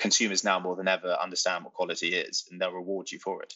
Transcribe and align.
consumers 0.00 0.42
now 0.42 0.58
more 0.58 0.74
than 0.74 0.88
ever 0.88 1.12
understand 1.22 1.64
what 1.64 1.74
quality 1.74 2.08
is 2.08 2.44
and 2.50 2.60
they'll 2.60 2.72
reward 2.72 3.12
you 3.12 3.18
for 3.18 3.42
it. 3.42 3.54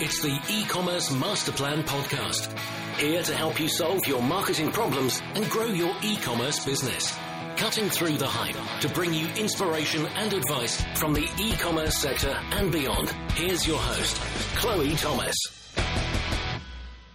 It's 0.00 0.22
the 0.22 0.38
e-commerce 0.50 1.10
master 1.10 1.50
plan 1.50 1.82
podcast. 1.82 2.56
Here 2.98 3.22
to 3.22 3.34
help 3.34 3.58
you 3.58 3.68
solve 3.68 4.06
your 4.06 4.22
marketing 4.22 4.70
problems 4.70 5.20
and 5.34 5.48
grow 5.50 5.66
your 5.66 5.92
e-commerce 6.04 6.64
business. 6.64 7.18
Cutting 7.56 7.90
through 7.90 8.18
the 8.18 8.26
hype 8.28 8.80
to 8.82 8.88
bring 8.88 9.12
you 9.12 9.26
inspiration 9.30 10.06
and 10.14 10.32
advice 10.32 10.80
from 10.94 11.14
the 11.14 11.28
e-commerce 11.40 11.96
sector 11.96 12.38
and 12.52 12.70
beyond. 12.70 13.10
Here's 13.32 13.66
your 13.66 13.78
host, 13.78 14.16
Chloe 14.56 14.94
Thomas. 14.94 15.34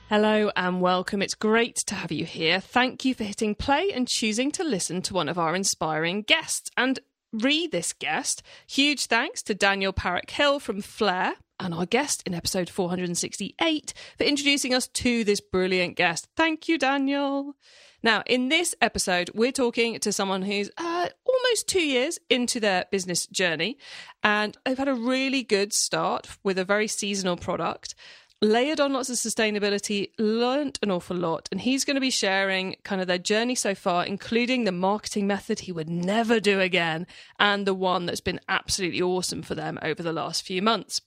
Hello 0.09 0.51
and 0.55 0.81
welcome. 0.81 1.21
It's 1.21 1.33
great 1.33 1.77
to 1.87 1.95
have 1.95 2.11
you 2.11 2.25
here. 2.25 2.59
Thank 2.59 3.05
you 3.05 3.15
for 3.15 3.23
hitting 3.23 3.55
play 3.55 3.91
and 3.93 4.07
choosing 4.07 4.51
to 4.51 4.63
listen 4.63 5.01
to 5.03 5.13
one 5.13 5.29
of 5.29 5.39
our 5.39 5.55
inspiring 5.55 6.23
guests. 6.23 6.69
And 6.75 6.99
read 7.33 7.71
this 7.71 7.93
guest, 7.93 8.43
huge 8.67 9.07
thanks 9.07 9.41
to 9.43 9.55
Daniel 9.55 9.91
Parrick 9.91 10.29
Hill 10.29 10.59
from 10.59 10.81
Flair 10.81 11.33
and 11.59 11.73
our 11.73 11.85
guest 11.85 12.23
in 12.25 12.33
episode 12.33 12.69
468 12.69 13.93
for 14.17 14.23
introducing 14.23 14.73
us 14.73 14.87
to 14.87 15.23
this 15.23 15.41
brilliant 15.41 15.95
guest. 15.95 16.27
Thank 16.35 16.67
you, 16.67 16.77
Daniel. 16.77 17.55
Now, 18.03 18.21
in 18.25 18.49
this 18.49 18.75
episode, 18.81 19.31
we're 19.33 19.53
talking 19.53 19.97
to 19.99 20.11
someone 20.11 20.41
who's 20.41 20.69
uh, 20.77 21.07
almost 21.25 21.69
two 21.69 21.81
years 21.81 22.19
into 22.29 22.59
their 22.59 22.85
business 22.91 23.25
journey, 23.27 23.77
and 24.21 24.57
they've 24.65 24.77
had 24.77 24.89
a 24.89 24.93
really 24.93 25.41
good 25.41 25.71
start 25.71 26.27
with 26.43 26.59
a 26.59 26.65
very 26.65 26.87
seasonal 26.87 27.37
product 27.37 27.95
layered 28.43 28.79
on 28.79 28.93
lots 28.93 29.09
of 29.09 29.15
sustainability, 29.15 30.11
learned 30.19 30.77
an 30.83 30.91
awful 30.91 31.15
lot, 31.15 31.47
and 31.51 31.61
he's 31.61 31.85
going 31.85 31.95
to 31.95 32.01
be 32.01 32.09
sharing 32.09 32.75
kind 32.83 33.01
of 33.01 33.07
their 33.07 33.17
journey 33.17 33.55
so 33.55 33.73
far, 33.73 34.05
including 34.05 34.63
the 34.63 34.71
marketing 34.71 35.25
method 35.25 35.61
he 35.61 35.71
would 35.71 35.89
never 35.89 36.39
do 36.39 36.59
again, 36.59 37.07
and 37.39 37.65
the 37.65 37.73
one 37.73 38.05
that's 38.05 38.21
been 38.21 38.41
absolutely 38.49 39.01
awesome 39.01 39.41
for 39.41 39.55
them 39.55 39.79
over 39.81 40.03
the 40.03 40.13
last 40.13 40.43
few 40.43 40.61
months. 40.61 41.01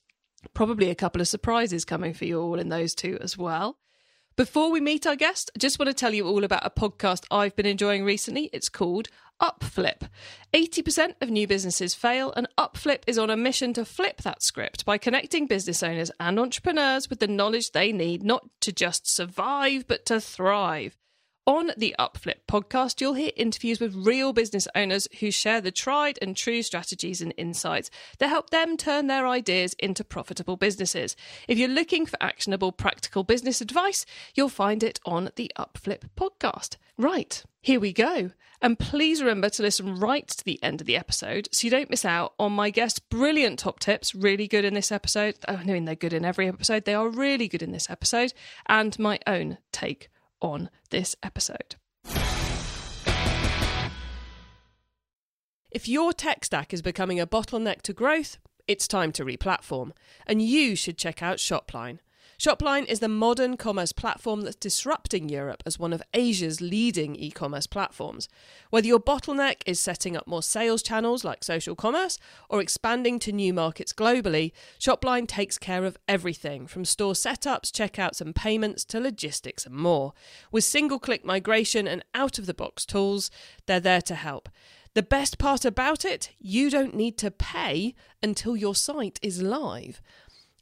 Probably 0.54 0.90
a 0.90 0.94
couple 0.94 1.20
of 1.20 1.28
surprises 1.28 1.84
coming 1.84 2.14
for 2.14 2.24
you 2.24 2.40
all 2.40 2.58
in 2.58 2.70
those 2.70 2.94
two 2.94 3.18
as 3.20 3.36
well. 3.36 3.78
Before 4.36 4.70
we 4.70 4.80
meet 4.80 5.06
our 5.06 5.16
guest, 5.16 5.50
I 5.56 5.58
just 5.58 5.78
want 5.78 5.88
to 5.88 5.94
tell 5.94 6.12
you 6.12 6.26
all 6.26 6.44
about 6.44 6.66
a 6.66 6.70
podcast 6.70 7.24
I've 7.30 7.56
been 7.56 7.66
enjoying 7.66 8.04
recently. 8.04 8.50
It's 8.52 8.68
called 8.68 9.08
Upflip. 9.40 10.08
80% 10.52 11.14
of 11.20 11.30
new 11.30 11.46
businesses 11.46 11.94
fail, 11.94 12.32
and 12.36 12.48
Upflip 12.56 13.02
is 13.06 13.18
on 13.18 13.30
a 13.30 13.36
mission 13.36 13.72
to 13.74 13.84
flip 13.84 14.22
that 14.22 14.42
script 14.42 14.84
by 14.84 14.98
connecting 14.98 15.46
business 15.46 15.82
owners 15.82 16.10
and 16.18 16.38
entrepreneurs 16.38 17.10
with 17.10 17.20
the 17.20 17.26
knowledge 17.26 17.72
they 17.72 17.92
need 17.92 18.22
not 18.22 18.48
to 18.60 18.72
just 18.72 19.08
survive, 19.08 19.86
but 19.86 20.06
to 20.06 20.20
thrive. 20.20 20.96
On 21.48 21.70
the 21.76 21.94
Upflip 21.96 22.40
podcast, 22.48 23.00
you'll 23.00 23.14
hear 23.14 23.30
interviews 23.36 23.78
with 23.78 23.94
real 23.94 24.32
business 24.32 24.66
owners 24.74 25.06
who 25.20 25.30
share 25.30 25.60
the 25.60 25.70
tried 25.70 26.18
and 26.20 26.36
true 26.36 26.60
strategies 26.60 27.22
and 27.22 27.32
insights 27.36 27.88
that 28.18 28.30
help 28.30 28.50
them 28.50 28.76
turn 28.76 29.06
their 29.06 29.28
ideas 29.28 29.76
into 29.78 30.02
profitable 30.02 30.56
businesses. 30.56 31.14
If 31.46 31.56
you're 31.56 31.68
looking 31.68 32.04
for 32.04 32.20
actionable, 32.20 32.72
practical 32.72 33.22
business 33.22 33.60
advice, 33.60 34.04
you'll 34.34 34.48
find 34.48 34.82
it 34.82 34.98
on 35.06 35.30
the 35.36 35.52
Upflip 35.56 36.08
podcast. 36.16 36.78
Right, 36.98 37.44
here 37.66 37.80
we 37.80 37.92
go. 37.92 38.30
And 38.62 38.78
please 38.78 39.20
remember 39.20 39.50
to 39.50 39.62
listen 39.62 39.96
right 39.96 40.28
to 40.28 40.44
the 40.44 40.62
end 40.62 40.80
of 40.80 40.86
the 40.86 40.96
episode 40.96 41.48
so 41.50 41.66
you 41.66 41.70
don't 41.72 41.90
miss 41.90 42.04
out 42.04 42.32
on 42.38 42.52
my 42.52 42.70
guest's 42.70 43.00
brilliant 43.00 43.58
top 43.58 43.80
tips, 43.80 44.14
really 44.14 44.46
good 44.46 44.64
in 44.64 44.72
this 44.72 44.92
episode. 44.92 45.34
Oh, 45.48 45.56
I 45.56 45.64
mean, 45.64 45.84
they're 45.84 45.96
good 45.96 46.12
in 46.12 46.24
every 46.24 46.46
episode, 46.46 46.84
they 46.84 46.94
are 46.94 47.08
really 47.08 47.48
good 47.48 47.64
in 47.64 47.72
this 47.72 47.90
episode, 47.90 48.32
and 48.66 48.96
my 49.00 49.18
own 49.26 49.58
take 49.72 50.10
on 50.40 50.70
this 50.90 51.16
episode. 51.24 51.74
If 55.72 55.88
your 55.88 56.12
tech 56.12 56.44
stack 56.44 56.72
is 56.72 56.82
becoming 56.82 57.18
a 57.18 57.26
bottleneck 57.26 57.82
to 57.82 57.92
growth, 57.92 58.38
it's 58.68 58.86
time 58.86 59.10
to 59.10 59.24
replatform, 59.24 59.90
and 60.24 60.40
you 60.40 60.76
should 60.76 60.98
check 60.98 61.20
out 61.20 61.38
Shopline. 61.38 61.98
Shopline 62.38 62.84
is 62.84 63.00
the 63.00 63.08
modern 63.08 63.56
commerce 63.56 63.92
platform 63.92 64.42
that's 64.42 64.56
disrupting 64.56 65.30
Europe 65.30 65.62
as 65.64 65.78
one 65.78 65.94
of 65.94 66.02
Asia's 66.12 66.60
leading 66.60 67.16
e 67.16 67.30
commerce 67.30 67.66
platforms. 67.66 68.28
Whether 68.68 68.88
your 68.88 69.00
bottleneck 69.00 69.62
is 69.64 69.80
setting 69.80 70.16
up 70.16 70.26
more 70.26 70.42
sales 70.42 70.82
channels 70.82 71.24
like 71.24 71.42
social 71.42 71.74
commerce 71.74 72.18
or 72.50 72.60
expanding 72.60 73.18
to 73.20 73.32
new 73.32 73.54
markets 73.54 73.94
globally, 73.94 74.52
Shopline 74.78 75.26
takes 75.26 75.56
care 75.56 75.86
of 75.86 75.96
everything 76.06 76.66
from 76.66 76.84
store 76.84 77.14
setups, 77.14 77.70
checkouts, 77.70 78.20
and 78.20 78.34
payments 78.34 78.84
to 78.84 79.00
logistics 79.00 79.64
and 79.64 79.74
more. 79.74 80.12
With 80.52 80.64
single 80.64 80.98
click 80.98 81.24
migration 81.24 81.88
and 81.88 82.04
out 82.14 82.38
of 82.38 82.44
the 82.44 82.54
box 82.54 82.84
tools, 82.84 83.30
they're 83.64 83.80
there 83.80 84.02
to 84.02 84.14
help. 84.14 84.50
The 84.96 85.02
best 85.02 85.36
part 85.36 85.66
about 85.66 86.06
it, 86.06 86.30
you 86.38 86.70
don't 86.70 86.94
need 86.94 87.18
to 87.18 87.30
pay 87.30 87.94
until 88.22 88.56
your 88.56 88.74
site 88.74 89.18
is 89.22 89.42
live. 89.42 90.00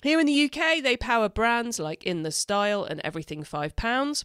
Here 0.04 0.20
in 0.20 0.26
the 0.26 0.44
UK, 0.44 0.82
they 0.82 0.98
power 0.98 1.30
brands 1.30 1.78
like 1.78 2.04
In 2.04 2.24
the 2.24 2.30
Style 2.30 2.84
and 2.84 3.00
Everything 3.02 3.42
£5. 3.42 4.24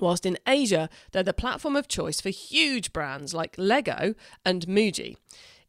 Whilst 0.00 0.24
in 0.24 0.38
Asia, 0.46 0.88
they're 1.12 1.22
the 1.22 1.34
platform 1.34 1.76
of 1.76 1.88
choice 1.88 2.22
for 2.22 2.30
huge 2.30 2.90
brands 2.90 3.34
like 3.34 3.54
Lego 3.58 4.14
and 4.46 4.66
Muji. 4.66 5.18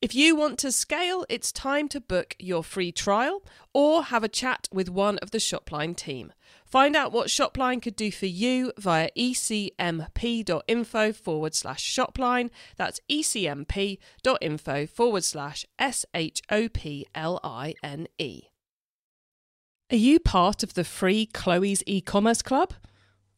If 0.02 0.16
you 0.16 0.38
want 0.38 0.58
to 0.60 0.72
scale, 0.72 1.26
it's 1.28 1.52
time 1.52 1.90
to 1.90 2.00
book 2.00 2.38
your 2.40 2.64
free 2.64 2.94
trial 2.94 3.44
or 3.74 4.04
have 4.04 4.24
a 4.24 4.30
chat 4.30 4.70
with 4.72 4.88
one 4.88 5.18
of 5.18 5.32
the 5.32 5.40
Shopline 5.40 5.98
team. 5.98 6.32
Find 6.66 6.96
out 6.96 7.12
what 7.12 7.28
Shopline 7.28 7.82
could 7.82 7.98
do 7.98 8.14
for 8.14 8.28
you 8.28 8.72
via 8.78 9.10
ecmp.info 9.18 11.12
forward 11.12 11.56
slash 11.56 11.94
shopline. 11.94 12.52
That's 12.78 13.02
ecmp.info 13.12 14.86
forward 14.86 15.24
slash 15.26 15.66
S 15.78 16.06
H 16.14 16.42
O 16.50 16.70
P 16.70 17.06
L 17.14 17.42
I 17.44 17.74
N 17.84 18.08
E. 18.18 18.44
Are 19.92 19.98
you 19.98 20.20
part 20.20 20.64
of 20.64 20.74
the 20.74 20.84
free 20.84 21.28
Chloe's 21.28 21.84
e 21.86 22.02
commerce 22.02 22.42
club? 22.42 22.74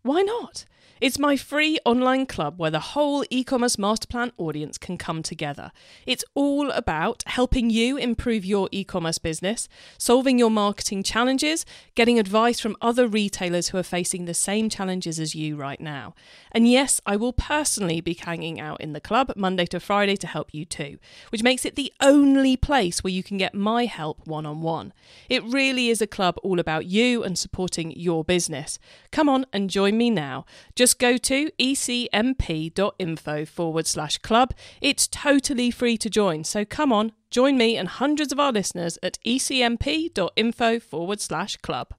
Why 0.04 0.22
not? 0.22 0.66
It's 1.00 1.20
my 1.20 1.38
free 1.38 1.78
online 1.86 2.26
club 2.26 2.60
where 2.60 2.72
the 2.72 2.80
whole 2.80 3.24
e 3.30 3.44
commerce 3.44 3.78
master 3.78 4.08
plan 4.08 4.32
audience 4.38 4.80
can 4.80 4.98
come 4.98 5.22
together. 5.22 5.72
It's 6.08 6.26
all 6.34 6.72
about 6.72 7.24
helping 7.28 7.70
you 7.70 7.98
improve 7.98 8.44
your 8.44 8.68
e 8.72 8.84
commerce 8.84 9.20
business, 9.20 9.70
solving 10.00 10.40
your 10.40 10.50
marketing 10.50 11.04
challenges, 11.04 11.66
getting 11.94 12.18
advice 12.18 12.60
from 12.60 12.76
other 12.82 13.08
retailers 13.08 13.70
who 13.70 13.78
are 13.78 13.84
facing 13.84 14.26
the 14.26 14.34
same 14.34 14.70
challenges 14.70 15.20
as 15.20 15.36
you 15.36 15.56
right 15.56 15.80
now. 15.80 16.16
And 16.52 16.68
yes, 16.68 17.00
I 17.06 17.16
will 17.16 17.34
personally 17.34 18.02
be 18.02 18.16
hanging 18.16 18.60
out 18.60 18.82
in 18.82 18.94
the 18.94 19.02
club 19.02 19.32
Monday 19.36 19.68
to 19.68 19.80
Friday 19.80 20.16
to 20.16 20.28
help 20.28 20.52
you 20.52 20.66
too, 20.66 20.98
which 21.30 21.44
makes 21.44 21.64
it 21.64 21.76
the 21.76 21.94
only 22.02 22.58
place 22.58 23.04
where 23.04 23.14
you 23.14 23.22
can 23.22 23.38
get 23.38 23.54
my 23.54 23.86
help 23.86 24.26
one 24.26 24.48
on 24.48 24.62
one. 24.62 24.94
It 25.30 25.44
really 25.44 25.90
is 25.90 26.02
a 26.02 26.08
club 26.08 26.38
all 26.42 26.60
about 26.60 26.86
you 26.88 27.24
and 27.24 27.38
supporting 27.38 27.92
your 27.92 28.24
business. 28.24 28.80
Come 29.12 29.30
on 29.30 29.46
and 29.54 29.70
join 29.70 29.96
me 29.96 30.10
now. 30.10 30.46
Just 30.76 30.87
just 30.88 31.00
go 31.00 31.18
to 31.18 31.52
ecmp.info 31.60 33.44
forward 33.44 33.86
slash 33.86 34.18
club. 34.20 34.54
It's 34.80 35.06
totally 35.06 35.70
free 35.70 35.98
to 35.98 36.10
join. 36.10 36.46
So 36.46 36.64
come 36.64 36.94
on, 36.94 37.12
join 37.30 37.58
me 37.58 37.76
and 37.76 37.90
hundreds 37.90 38.32
of 38.32 38.40
our 38.40 38.54
listeners 38.54 38.98
at 39.04 39.20
ecmp.info 39.26 40.80
forward 40.80 41.20
slash 41.20 41.58
club. 41.58 41.94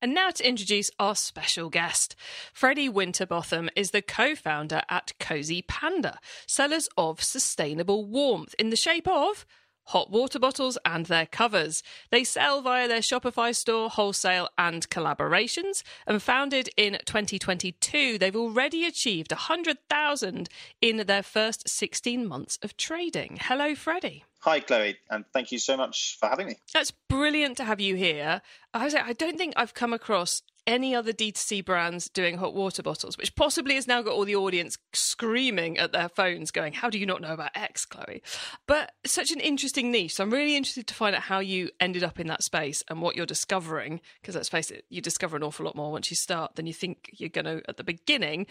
And 0.00 0.14
now 0.14 0.30
to 0.30 0.48
introduce 0.48 0.92
our 1.00 1.16
special 1.16 1.70
guest. 1.70 2.14
Freddie 2.52 2.88
Winterbotham 2.88 3.68
is 3.74 3.90
the 3.90 4.00
co 4.00 4.36
founder 4.36 4.82
at 4.88 5.12
CosyPanda, 5.18 6.18
sellers 6.46 6.88
of 6.96 7.20
sustainable 7.20 8.04
warmth 8.04 8.54
in 8.60 8.70
the 8.70 8.76
shape 8.76 9.08
of 9.08 9.44
hot 9.86 10.10
water 10.10 10.38
bottles 10.38 10.78
and 10.84 11.06
their 11.06 11.26
covers. 11.26 11.82
They 12.10 12.24
sell 12.24 12.62
via 12.62 12.88
their 12.88 13.00
Shopify 13.00 13.54
store, 13.54 13.90
wholesale, 13.90 14.48
and 14.56 14.88
collaborations. 14.90 15.82
And 16.06 16.22
founded 16.22 16.70
in 16.76 16.98
2022, 17.04 18.18
they've 18.18 18.36
already 18.36 18.84
achieved 18.84 19.32
100,000 19.32 20.48
in 20.80 20.96
their 21.06 21.22
first 21.22 21.68
16 21.68 22.26
months 22.26 22.58
of 22.62 22.76
trading. 22.76 23.38
Hello, 23.40 23.74
Freddie. 23.74 24.24
Hi, 24.40 24.60
Chloe, 24.60 24.98
and 25.08 25.24
thank 25.32 25.52
you 25.52 25.58
so 25.58 25.74
much 25.74 26.18
for 26.20 26.28
having 26.28 26.48
me. 26.48 26.56
That's 26.74 26.90
brilliant 26.90 27.56
to 27.56 27.64
have 27.64 27.80
you 27.80 27.96
here. 27.96 28.42
I, 28.74 28.94
I 29.02 29.14
don't 29.14 29.38
think 29.38 29.54
I've 29.56 29.72
come 29.72 29.94
across 29.94 30.42
any 30.66 30.94
other 30.94 31.12
D2C 31.12 31.64
brands 31.64 32.08
doing 32.08 32.38
hot 32.38 32.54
water 32.54 32.82
bottles, 32.82 33.18
which 33.18 33.34
possibly 33.34 33.74
has 33.74 33.86
now 33.86 34.02
got 34.02 34.14
all 34.14 34.24
the 34.24 34.36
audience 34.36 34.78
screaming 34.92 35.78
at 35.78 35.92
their 35.92 36.08
phones, 36.08 36.50
going, 36.50 36.72
How 36.72 36.90
do 36.90 36.98
you 36.98 37.06
not 37.06 37.20
know 37.20 37.32
about 37.32 37.50
X, 37.54 37.84
Chloe? 37.84 38.22
But 38.66 38.92
such 39.04 39.30
an 39.30 39.40
interesting 39.40 39.90
niche. 39.90 40.14
So 40.14 40.24
I'm 40.24 40.30
really 40.30 40.56
interested 40.56 40.86
to 40.86 40.94
find 40.94 41.14
out 41.14 41.22
how 41.22 41.40
you 41.40 41.70
ended 41.80 42.02
up 42.02 42.18
in 42.18 42.26
that 42.28 42.42
space 42.42 42.82
and 42.88 43.02
what 43.02 43.16
you're 43.16 43.26
discovering. 43.26 44.00
Because 44.20 44.34
let's 44.34 44.48
face 44.48 44.70
it, 44.70 44.84
you 44.88 45.00
discover 45.00 45.36
an 45.36 45.42
awful 45.42 45.66
lot 45.66 45.76
more 45.76 45.92
once 45.92 46.10
you 46.10 46.16
start 46.16 46.56
than 46.56 46.66
you 46.66 46.72
think 46.72 47.10
you're 47.12 47.28
going 47.28 47.44
to 47.44 47.62
at 47.68 47.76
the 47.76 47.84
beginning. 47.84 48.46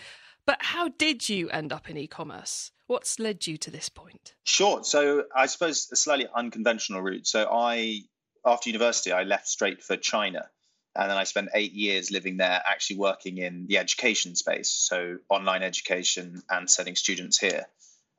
But 0.45 0.57
how 0.59 0.89
did 0.89 1.29
you 1.29 1.49
end 1.49 1.71
up 1.71 1.89
in 1.89 1.97
e 1.97 2.07
commerce? 2.07 2.71
What's 2.87 3.17
led 3.17 3.47
you 3.47 3.57
to 3.57 3.71
this 3.71 3.89
point? 3.89 4.35
Sure. 4.43 4.83
So 4.83 5.23
I 5.33 5.45
suppose 5.45 5.89
a 5.91 5.95
slightly 5.95 6.27
unconventional 6.35 7.01
route. 7.01 7.25
So 7.25 7.47
I, 7.49 8.01
after 8.45 8.69
university, 8.69 9.11
I 9.11 9.23
left 9.23 9.47
straight 9.47 9.81
for 9.81 9.95
China 9.95 10.49
and 10.95 11.09
then 11.09 11.17
I 11.17 11.23
spent 11.23 11.49
eight 11.55 11.73
years 11.73 12.11
living 12.11 12.37
there, 12.37 12.61
actually 12.65 12.97
working 12.97 13.37
in 13.37 13.65
the 13.67 13.79
education 13.79 14.35
space, 14.35 14.69
so 14.69 15.17
online 15.29 15.63
education 15.63 16.43
and 16.49 16.69
sending 16.69 16.95
students 16.95 17.39
here. 17.39 17.65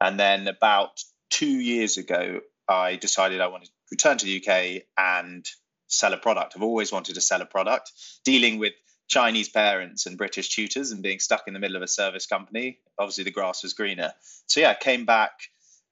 And 0.00 0.19
then 0.19 0.49
about 0.49 1.03
two 1.31 1.47
years 1.47 1.99
ago, 1.99 2.41
I 2.69 2.97
decided 2.97 3.41
I 3.41 3.47
wanted 3.49 3.67
to 3.67 3.73
return 3.93 4.19
to 4.19 4.26
the 4.26 4.43
UK 4.44 4.82
and 4.99 5.47
sell 5.87 6.12
a 6.12 6.17
product. 6.17 6.55
I've 6.56 6.62
always 6.62 6.91
wanted 6.91 7.15
to 7.15 7.21
sell 7.21 7.43
a 7.43 7.47
product. 7.47 7.93
Dealing 8.25 8.59
with 8.59 8.73
Chinese 9.06 9.49
parents 9.49 10.06
and 10.06 10.19
British 10.19 10.49
tutors 10.49 10.91
and 10.91 11.03
being 11.03 11.20
stuck 11.20 11.47
in 11.47 11.55
the 11.55 11.61
middle 11.61 11.77
of 11.77 11.82
a 11.82 11.88
service 11.88 12.27
company, 12.27 12.79
obviously 12.99 13.25
the 13.25 13.31
grass 13.31 13.62
was 13.62 13.75
greener. 13.75 14.12
So 14.47 14.61
yeah, 14.61 14.70
I 14.70 14.75
came 14.75 15.05
back, 15.05 15.32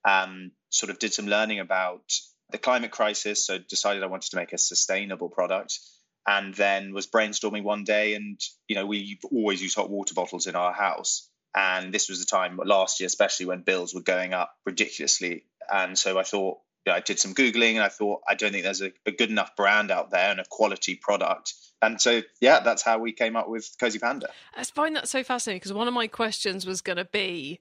um, 0.04 0.50
sort 0.70 0.90
of 0.90 0.98
did 0.98 1.12
some 1.12 1.26
learning 1.26 1.60
about 1.60 2.02
the 2.50 2.58
climate 2.58 2.90
crisis. 2.90 3.46
So 3.46 3.58
decided 3.58 4.02
I 4.02 4.06
wanted 4.06 4.30
to 4.30 4.36
make 4.36 4.52
a 4.52 4.58
sustainable 4.58 5.28
product, 5.28 5.78
and 6.26 6.54
then 6.54 6.92
was 6.92 7.06
brainstorming 7.06 7.62
one 7.62 7.84
day. 7.84 8.14
And 8.14 8.40
you 8.68 8.76
know, 8.76 8.86
we 8.86 9.18
always 9.32 9.62
use 9.62 9.74
hot 9.74 9.90
water 9.90 10.14
bottles 10.14 10.46
in 10.46 10.56
our 10.56 10.72
house, 10.72 11.28
and 11.54 11.92
this 11.92 12.08
was 12.08 12.20
the 12.20 12.26
time 12.26 12.58
last 12.64 13.00
year, 13.00 13.06
especially 13.06 13.46
when 13.46 13.62
bills 13.62 13.94
were 13.94 14.00
going 14.00 14.32
up 14.32 14.54
ridiculously. 14.64 15.44
And 15.70 15.98
so 15.98 16.18
I 16.18 16.22
thought, 16.22 16.58
I 16.90 17.00
did 17.00 17.20
some 17.20 17.34
Googling 17.34 17.74
and 17.74 17.82
I 17.82 17.88
thought, 17.88 18.22
I 18.28 18.34
don't 18.34 18.52
think 18.52 18.64
there's 18.64 18.82
a, 18.82 18.92
a, 19.06 19.12
good 19.12 19.30
enough 19.30 19.54
brand 19.54 19.90
out 19.90 20.10
there 20.10 20.30
and 20.30 20.40
a 20.40 20.44
quality 20.48 20.96
product. 20.96 21.54
And 21.80 22.00
so, 22.00 22.22
yeah, 22.40 22.60
that's 22.60 22.82
how 22.82 22.98
we 22.98 23.12
came 23.12 23.36
up 23.36 23.48
with 23.48 23.68
CosyPanda. 23.80 24.26
I 24.56 24.64
find 24.64 24.96
that 24.96 25.08
so 25.08 25.22
fascinating 25.22 25.58
because 25.58 25.72
one 25.72 25.88
of 25.88 25.94
my 25.94 26.08
questions 26.08 26.66
was 26.66 26.80
going 26.80 26.96
to 26.96 27.04
be 27.04 27.60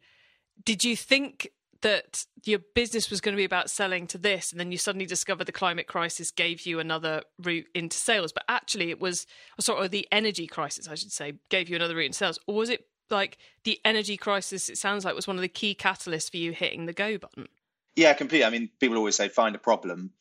Did 0.63 0.83
you 0.83 0.95
think 0.95 1.51
that 1.81 2.25
your 2.43 2.59
business 2.75 3.09
was 3.09 3.21
going 3.21 3.33
to 3.33 3.37
be 3.37 3.45
about 3.45 3.69
selling 3.69 4.07
to 4.07 4.17
this 4.17 4.51
and 4.51 4.59
then 4.59 4.71
you 4.71 4.77
suddenly 4.77 5.05
discover 5.05 5.43
the 5.43 5.51
climate 5.51 5.87
crisis 5.87 6.31
gave 6.31 6.65
you 6.65 6.79
another 6.79 7.23
route 7.43 7.67
into 7.73 7.97
sales 7.97 8.31
but 8.31 8.43
actually 8.47 8.89
it 8.89 8.99
was 8.99 9.25
sort 9.59 9.83
of 9.83 9.91
the 9.91 10.07
energy 10.11 10.47
crisis 10.47 10.87
i 10.87 10.95
should 10.95 11.11
say 11.11 11.33
gave 11.49 11.69
you 11.69 11.75
another 11.75 11.95
route 11.95 12.07
into 12.07 12.17
sales 12.17 12.39
or 12.47 12.55
was 12.55 12.69
it 12.69 12.85
like 13.09 13.37
the 13.63 13.79
energy 13.83 14.17
crisis 14.17 14.69
it 14.69 14.77
sounds 14.77 15.03
like 15.03 15.15
was 15.15 15.27
one 15.27 15.35
of 15.35 15.41
the 15.41 15.47
key 15.47 15.75
catalysts 15.75 16.31
for 16.31 16.37
you 16.37 16.51
hitting 16.51 16.85
the 16.85 16.93
go 16.93 17.17
button 17.17 17.47
yeah, 17.95 18.13
completely. 18.13 18.45
I 18.45 18.49
mean, 18.49 18.69
people 18.79 18.97
always 18.97 19.15
say 19.15 19.27
find 19.27 19.55
a 19.55 19.59
problem 19.59 20.11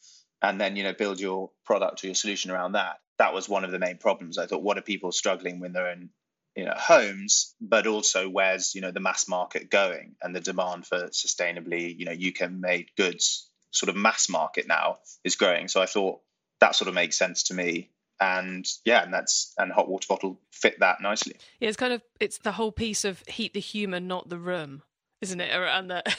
and 0.43 0.61
then, 0.61 0.77
you 0.77 0.83
know, 0.83 0.93
build 0.93 1.21
your 1.21 1.51
product 1.65 2.03
or 2.03 2.09
your 2.09 2.15
solution 2.15 2.51
around 2.51 2.73
that. 2.73 2.99
That 3.19 3.35
was 3.35 3.49
one 3.49 3.65
of 3.65 3.71
the 3.71 3.79
main 3.79 3.99
problems. 3.99 4.39
I 4.39 4.47
thought, 4.47 4.63
what 4.63 4.79
are 4.79 4.83
people 4.83 5.13
struggling 5.13 5.61
when 5.61 5.73
they're 5.73 5.93
in, 5.93 6.11
you 6.61 6.67
know, 6.67 6.75
homes, 6.77 7.55
but 7.59 7.87
also 7.87 8.29
where's, 8.29 8.75
you 8.75 8.83
know, 8.83 8.91
the 8.91 9.01
mass 9.01 9.27
market 9.27 9.71
going 9.71 10.15
and 10.21 10.37
the 10.37 10.41
demand 10.41 10.87
for 10.87 11.07
sustainably, 11.07 11.99
you 11.99 12.05
know, 12.05 12.13
UK 12.13 12.51
made 12.51 12.91
goods 12.99 13.49
sort 13.71 13.89
of 13.89 13.97
mass 13.97 14.29
market 14.29 14.69
now 14.69 14.99
is 15.25 15.37
growing. 15.37 15.69
So 15.69 15.81
I 15.81 15.87
thought 15.87 16.21
that 16.61 16.75
sort 16.75 16.89
of 16.89 16.95
makes 16.95 17.17
sense 17.17 17.45
to 17.45 17.55
me. 17.55 17.89
And 18.21 18.67
yeah 18.85 19.03
and 19.03 19.15
that's 19.15 19.55
and 19.57 19.73
hot 19.73 19.89
water 19.89 20.05
bottle 20.07 20.39
fit 20.53 20.81
that 20.81 21.01
nicely. 21.01 21.37
Yeah 21.59 21.69
it's 21.69 21.79
kind 21.79 21.95
of 21.95 22.03
it's 22.21 22.37
the 22.37 22.53
whole 22.53 22.71
piece 22.71 23.07
of 23.07 23.23
heat 23.27 23.55
the 23.55 23.61
human 23.61 24.07
not 24.07 24.29
the 24.29 24.37
room 24.37 24.83
isn't 25.21 25.41
it? 25.41 25.51
And 25.51 25.91
that 25.91 26.17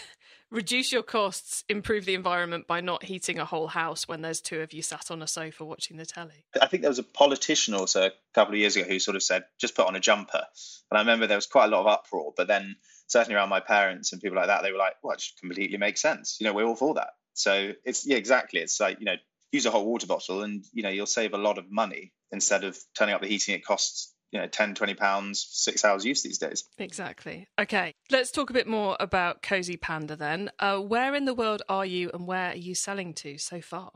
reduce 0.52 0.92
your 0.92 1.02
costs, 1.02 1.64
improve 1.70 2.06
the 2.06 2.14
environment 2.14 2.68
by 2.68 2.82
not 2.82 3.04
heating 3.04 3.40
a 3.40 3.46
whole 3.46 3.68
house 3.68 4.08
when 4.08 4.22
there's 4.22 4.42
two 4.42 4.60
of 4.60 4.74
you 4.74 4.82
sat 4.82 5.10
on 5.10 5.22
a 5.22 5.28
sofa 5.28 5.64
watching 5.64 5.98
the 5.98 6.06
telly. 6.06 6.46
I 6.62 6.68
think 6.68 6.82
there 6.82 6.92
was 6.92 7.00
a 7.00 7.04
politician 7.04 7.74
also 7.74 8.08
a 8.08 8.12
couple 8.34 8.54
of 8.54 8.60
years 8.60 8.76
ago 8.76 8.88
who 8.88 9.00
sort 9.00 9.16
of 9.16 9.24
said, 9.24 9.46
just 9.60 9.76
put 9.76 9.88
on 9.88 9.96
a 9.96 10.00
jumper. 10.00 10.44
And 10.92 10.98
I 10.98 11.02
remember 11.02 11.26
there 11.26 11.38
was 11.38 11.48
quite 11.48 11.66
a 11.66 11.76
lot 11.76 11.82
of 11.82 11.88
uproar, 11.88 12.34
but 12.36 12.48
then 12.48 12.76
certainly 13.08 13.36
around 13.36 13.50
my 13.50 13.62
parents 13.62 14.12
and 14.12 14.22
people 14.22 14.38
like 14.38 14.48
that, 14.48 14.62
they 14.62 14.72
were 14.72 14.78
like, 14.78 14.96
well, 15.02 15.14
it 15.14 15.24
completely 15.40 15.78
makes 15.78 16.02
sense. 16.02 16.38
You 16.40 16.48
know, 16.48 16.54
we're 16.54 16.66
all 16.66 16.76
for 16.76 16.96
that. 16.96 17.12
So 17.34 17.72
it's, 17.86 18.06
yeah, 18.06 18.18
exactly. 18.18 18.60
It's 18.60 18.80
like, 18.80 19.00
you 19.00 19.06
know, 19.06 19.16
use 19.52 19.66
a 19.66 19.72
hot 19.72 19.86
water 19.86 20.08
bottle 20.08 20.44
and, 20.44 20.66
you 20.74 20.84
know, 20.84 20.90
you'll 20.90 21.06
save 21.06 21.34
a 21.34 21.38
lot 21.38 21.58
of 21.58 21.72
money 21.72 22.12
instead 22.32 22.64
of 22.66 22.78
turning 22.94 23.16
up 23.16 23.22
the 23.22 23.28
heating 23.28 23.56
it 23.56 23.66
costs 23.66 24.14
you 24.32 24.40
know 24.40 24.48
10 24.48 24.76
20 24.76 24.94
pounds 24.96 25.46
six 25.50 25.86
hours 25.86 26.06
use 26.06 26.24
these 26.24 26.38
days. 26.38 26.66
Exactly. 26.78 27.48
Okay 27.60 27.94
let's 28.10 28.32
talk 28.32 28.50
a 28.50 28.54
bit 28.54 28.68
more 28.68 28.98
about 29.00 29.42
CosyPanda 29.42 30.18
then. 30.18 30.52
Uh, 30.60 30.80
where 30.80 31.16
in 31.16 31.26
the 31.26 31.34
world 31.34 31.62
are 31.70 31.86
you 31.86 32.12
and 32.14 32.28
where 32.28 32.52
are 32.52 32.56
you 32.56 32.76
selling 32.76 33.14
to 33.16 33.38
so 33.38 33.62
far? 33.62 33.92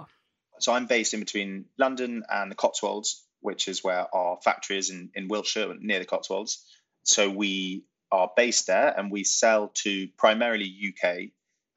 So 0.59 0.73
i'm 0.73 0.85
based 0.85 1.13
in 1.13 1.19
between 1.19 1.65
london 1.77 2.23
and 2.29 2.49
the 2.49 2.55
cotswolds 2.55 3.23
which 3.41 3.67
is 3.67 3.83
where 3.83 4.07
our 4.15 4.37
factory 4.43 4.77
is 4.77 4.89
in, 4.89 5.11
in 5.13 5.27
wiltshire 5.27 5.75
near 5.79 5.99
the 5.99 6.05
cotswolds. 6.05 6.65
So 7.03 7.29
we 7.29 7.83
are 8.11 8.31
based 8.35 8.65
there 8.67 8.93
and 8.97 9.11
we 9.11 9.23
sell 9.23 9.71
to 9.83 10.07
primarily 10.17 10.73
uk 10.89 11.19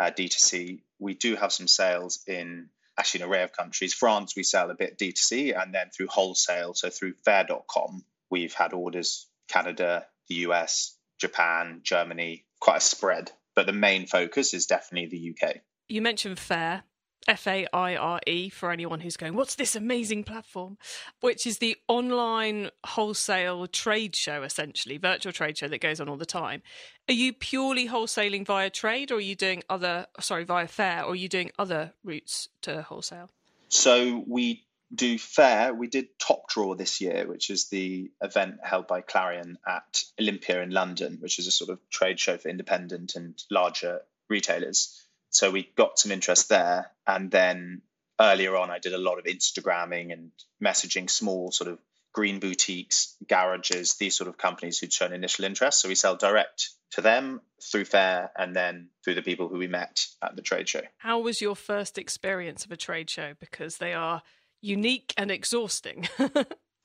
uh, 0.01 0.11
d2c 0.11 0.81
we 0.99 1.15
do 1.15 1.37
have 1.37 1.53
some 1.53 1.69
sales 1.69 2.25
in 2.27 2.71
actually 2.99 3.23
an 3.23 3.31
array 3.31 3.43
of 3.43 3.53
countries. 3.53 3.95
France 3.95 4.35
we 4.35 4.43
sell 4.43 4.71
a 4.71 4.75
bit 4.75 4.99
d2c 4.99 5.61
and 5.61 5.75
then 5.75 5.91
through 5.91 6.09
wholesale 6.09 6.75
so 6.75 6.89
through 6.89 7.15
faire.com 7.25 8.05
We've 8.31 8.55
had 8.55 8.73
orders 8.73 9.29
Canada, 9.49 10.07
the 10.29 10.37
US, 10.37 10.97
Japan, 11.19 11.81
Germany, 11.83 12.45
quite 12.61 12.79
a 12.79 12.81
spread. 12.81 13.33
But 13.55 13.67
the 13.67 13.73
main 13.73 14.07
focus 14.07 14.55
is 14.55 14.67
definitely 14.67 15.09
the 15.09 15.49
UK. 15.49 15.57
You 15.89 16.03
mentioned 16.03 16.39
Faire, 16.39 16.85
F 17.27 17.47
A 17.47 17.67
I 17.73 17.97
R 17.97 18.21
E, 18.27 18.49
for 18.51 18.71
anyone 18.71 19.01
who's 19.01 19.17
going, 19.17 19.35
What's 19.35 19.57
this 19.57 19.75
amazing 19.75 20.23
platform? 20.23 20.79
Which 21.21 21.47
is 21.47 21.59
the 21.59 21.77
online 21.89 22.71
wholesale 22.85 23.67
trade 23.67 24.15
show, 24.15 24.43
essentially, 24.43 24.97
virtual 24.99 25.33
trade 25.33 25.59
show 25.59 25.69
that 25.69 25.81
goes 25.81 26.01
on 26.01 26.09
all 26.09 26.17
the 26.17 26.27
time. 26.27 26.63
Are 27.09 27.15
you 27.15 27.33
purely 27.33 27.89
wholesaling 27.89 28.47
via 28.47 28.71
trade, 28.71 29.11
or 29.11 29.17
are 29.17 29.21
you 29.21 29.35
doing 29.35 29.63
other, 29.69 30.07
sorry, 30.21 30.45
via 30.45 30.69
Faire, 30.69 31.03
or 31.03 31.13
are 31.13 31.17
you 31.17 31.29
doing 31.29 31.51
other 31.59 31.95
routes 32.05 32.49
to 32.63 32.83
wholesale? 32.83 33.31
So 33.69 34.25
we 34.27 34.68
do 34.95 35.19
Faire, 35.19 35.75
We 35.75 35.89
did 35.89 36.19
Top 36.19 36.49
Drawer 36.49 36.77
this 36.77 37.01
year, 37.01 37.27
which 37.27 37.51
is 37.51 37.69
the 37.69 38.11
event 38.23 38.57
held 38.63 38.87
by 38.87 39.01
Clarion 39.03 39.59
at 39.67 40.03
Olympia 40.21 40.63
in 40.63 40.71
London, 40.71 41.19
which 41.21 41.39
is 41.39 41.47
a 41.47 41.53
sort 41.53 41.71
of 41.71 41.79
trade 41.91 42.19
show 42.19 42.39
for 42.39 42.49
independent 42.49 43.15
and 43.15 43.41
larger 43.51 44.01
retailers. 44.29 45.07
So 45.31 45.51
we 45.51 45.71
got 45.77 45.99
some 45.99 46.13
interest 46.13 46.49
there. 46.49 46.91
And 47.07 47.31
then 47.31 47.83
earlier 48.19 48.57
on, 48.57 48.71
I 48.71 48.79
did 48.79 48.95
a 48.95 48.99
lot 48.99 49.19
of 49.19 49.25
Instagramming 49.25 50.13
and 50.13 50.31
messaging 50.63 51.11
small 51.11 51.53
sort 51.53 51.71
of 51.71 51.79
green 52.15 52.41
boutiques, 52.41 53.15
garages, 53.29 53.97
these 53.97 54.17
sort 54.17 54.29
of 54.29 54.39
companies 54.39 54.79
who'd 54.79 54.93
shown 54.93 55.13
initial 55.13 55.45
interest. 55.45 55.81
So 55.81 55.89
we 55.89 55.95
sell 55.95 56.17
direct 56.17 56.71
to 56.93 57.03
them 57.03 57.43
through 57.71 57.85
Faire 57.85 58.31
and 58.37 58.57
then 58.57 58.89
through 59.05 59.15
the 59.15 59.23
people 59.23 59.49
who 59.49 59.59
we 59.59 59.67
met 59.67 60.07
at 60.23 60.35
the 60.35 60.43
trade 60.43 60.69
show. 60.69 60.81
How 60.97 61.21
was 61.21 61.43
your 61.43 61.55
first 61.55 61.99
experience 61.99 62.65
of 62.65 62.73
a 62.73 62.77
trade 62.77 63.11
show? 63.11 63.35
Because 63.39 63.77
they 63.77 63.93
are 63.93 64.23
unique 64.61 65.15
and 65.17 65.31
exhausting. 65.31 66.09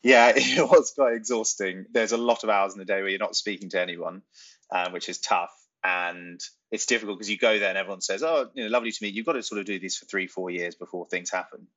yeah, 0.03 0.33
it 0.35 0.69
was 0.69 0.93
quite 0.93 1.13
exhausting. 1.13 1.85
There's 1.91 2.11
a 2.11 2.17
lot 2.17 2.43
of 2.43 2.49
hours 2.49 2.73
in 2.73 2.79
the 2.79 2.85
day 2.85 3.01
where 3.01 3.09
you're 3.09 3.19
not 3.19 3.35
speaking 3.35 3.69
to 3.69 3.81
anyone, 3.81 4.21
um, 4.71 4.93
which 4.93 5.09
is 5.09 5.17
tough. 5.19 5.51
And 5.85 6.39
it's 6.71 6.85
difficult 6.85 7.17
because 7.17 7.29
you 7.29 7.37
go 7.37 7.59
there 7.59 7.67
and 7.67 7.77
everyone 7.77 7.99
says, 7.99 8.23
"Oh, 8.23 8.49
you 8.53 8.63
know, 8.63 8.69
lovely 8.69 8.91
to 8.91 9.03
meet 9.03 9.13
you." 9.13 9.17
You've 9.17 9.25
got 9.25 9.33
to 9.33 9.43
sort 9.43 9.59
of 9.59 9.65
do 9.65 9.79
these 9.79 9.97
for 9.97 10.05
three, 10.05 10.27
four 10.27 10.49
years 10.49 10.75
before 10.75 11.05
things 11.05 11.29
happen. 11.29 11.67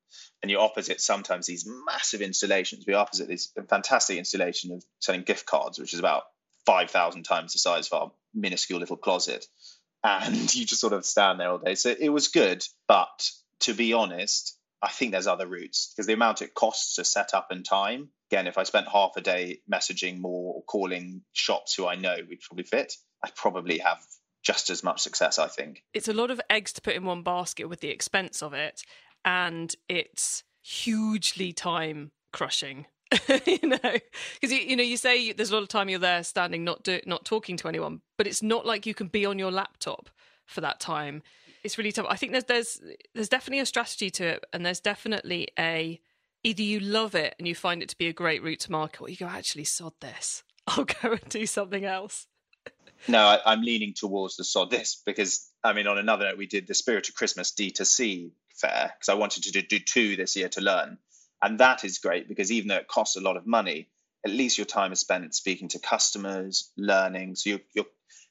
And 0.42 0.50
you're 0.50 0.60
opposite 0.60 1.00
sometimes 1.00 1.46
these 1.46 1.68
massive 1.86 2.22
installations. 2.22 2.84
We're 2.86 2.96
opposite 2.96 3.26
this 3.26 3.52
fantastic 3.68 4.16
installation 4.16 4.72
of 4.72 4.84
selling 5.00 5.22
gift 5.22 5.44
cards, 5.44 5.80
which 5.80 5.92
is 5.92 5.98
about 5.98 6.22
five 6.66 6.90
thousand 6.90 7.24
times 7.24 7.52
the 7.52 7.58
size 7.58 7.88
of 7.88 8.00
our 8.00 8.12
minuscule 8.32 8.80
little 8.80 8.96
closet. 8.96 9.46
And 10.04 10.54
you 10.54 10.64
just 10.64 10.80
sort 10.80 10.92
of 10.92 11.04
stand 11.04 11.40
there 11.40 11.50
all 11.50 11.58
day. 11.58 11.74
So 11.74 11.92
it 11.98 12.10
was 12.10 12.28
good, 12.28 12.64
but 12.86 13.28
to 13.60 13.74
be 13.74 13.92
honest, 13.92 14.55
I 14.82 14.88
think 14.88 15.12
there's 15.12 15.26
other 15.26 15.46
routes 15.46 15.92
because 15.92 16.06
the 16.06 16.12
amount 16.12 16.42
it 16.42 16.54
costs 16.54 16.96
to 16.96 17.04
set 17.04 17.34
up 17.34 17.48
and 17.50 17.64
time. 17.64 18.10
Again, 18.30 18.46
if 18.46 18.58
I 18.58 18.64
spent 18.64 18.88
half 18.88 19.12
a 19.16 19.20
day 19.20 19.60
messaging 19.72 20.18
more 20.18 20.54
or 20.54 20.62
calling 20.64 21.22
shops 21.32 21.74
who 21.74 21.86
I 21.86 21.94
know 21.94 22.16
would 22.28 22.40
probably 22.40 22.64
fit, 22.64 22.94
I'd 23.24 23.34
probably 23.34 23.78
have 23.78 24.00
just 24.44 24.70
as 24.70 24.84
much 24.84 25.00
success, 25.00 25.38
I 25.38 25.48
think. 25.48 25.82
It's 25.94 26.08
a 26.08 26.12
lot 26.12 26.30
of 26.30 26.40
eggs 26.50 26.72
to 26.74 26.80
put 26.80 26.94
in 26.94 27.04
one 27.04 27.22
basket 27.22 27.68
with 27.68 27.80
the 27.80 27.88
expense 27.88 28.42
of 28.42 28.52
it, 28.52 28.82
and 29.24 29.74
it's 29.88 30.44
hugely 30.62 31.52
time 31.52 32.12
crushing. 32.32 32.86
you 33.46 33.58
know, 33.62 33.78
because 33.82 34.52
you, 34.52 34.58
you 34.58 34.76
know 34.76 34.82
you 34.82 34.96
say 34.96 35.32
there's 35.32 35.50
a 35.50 35.54
lot 35.54 35.62
of 35.62 35.68
time 35.68 35.88
you're 35.88 35.98
there 35.98 36.24
standing, 36.24 36.64
not 36.64 36.82
do, 36.82 37.00
not 37.06 37.24
talking 37.24 37.56
to 37.56 37.68
anyone, 37.68 38.00
but 38.18 38.26
it's 38.26 38.42
not 38.42 38.66
like 38.66 38.84
you 38.84 38.94
can 38.94 39.06
be 39.06 39.24
on 39.24 39.38
your 39.38 39.52
laptop 39.52 40.10
for 40.44 40.60
that 40.60 40.80
time 40.80 41.22
it's 41.66 41.76
really 41.76 41.92
tough. 41.92 42.06
I 42.08 42.16
think 42.16 42.32
there's 42.32 42.44
there's 42.44 42.80
there's 43.14 43.28
definitely 43.28 43.60
a 43.60 43.66
strategy 43.66 44.08
to 44.10 44.26
it, 44.26 44.44
and 44.52 44.64
there's 44.64 44.80
definitely 44.80 45.48
a 45.58 46.00
either 46.44 46.62
you 46.62 46.80
love 46.80 47.14
it 47.14 47.34
and 47.38 47.48
you 47.48 47.54
find 47.54 47.82
it 47.82 47.88
to 47.90 47.98
be 47.98 48.06
a 48.06 48.12
great 48.12 48.42
route 48.42 48.60
to 48.60 48.72
market, 48.72 49.02
or 49.02 49.10
you 49.10 49.16
go 49.16 49.26
actually 49.26 49.64
sod 49.64 49.92
this. 50.00 50.44
I'll 50.66 50.84
go 50.84 51.12
and 51.12 51.28
do 51.28 51.44
something 51.44 51.84
else. 51.84 52.26
no, 53.08 53.18
I, 53.18 53.52
am 53.52 53.62
leaning 53.62 53.94
towards 53.94 54.36
the 54.36 54.44
sod 54.44 54.70
this 54.70 55.02
because 55.04 55.50
I 55.62 55.72
mean, 55.72 55.88
on 55.88 55.98
another 55.98 56.26
note, 56.26 56.38
we 56.38 56.46
did 56.46 56.66
the 56.66 56.74
Spirit 56.74 57.08
of 57.08 57.16
Christmas 57.16 57.52
D2C 57.52 58.30
fair 58.54 58.92
because 58.96 59.08
I 59.08 59.14
wanted 59.14 59.42
to 59.42 59.62
do 59.62 59.78
two 59.78 60.16
this 60.16 60.36
year 60.36 60.48
to 60.50 60.60
learn, 60.60 60.98
and 61.42 61.58
that 61.58 61.84
is 61.84 61.98
great 61.98 62.28
because 62.28 62.52
even 62.52 62.68
though 62.68 62.76
it 62.76 62.88
costs 62.88 63.16
a 63.16 63.20
lot 63.20 63.36
of 63.36 63.46
money, 63.46 63.88
at 64.24 64.30
least 64.30 64.56
your 64.56 64.66
time 64.66 64.92
is 64.92 65.00
spent 65.00 65.34
speaking 65.34 65.68
to 65.68 65.80
customers, 65.80 66.70
learning. 66.76 67.34
So 67.34 67.50
you're, 67.50 67.60
you're 67.74 67.86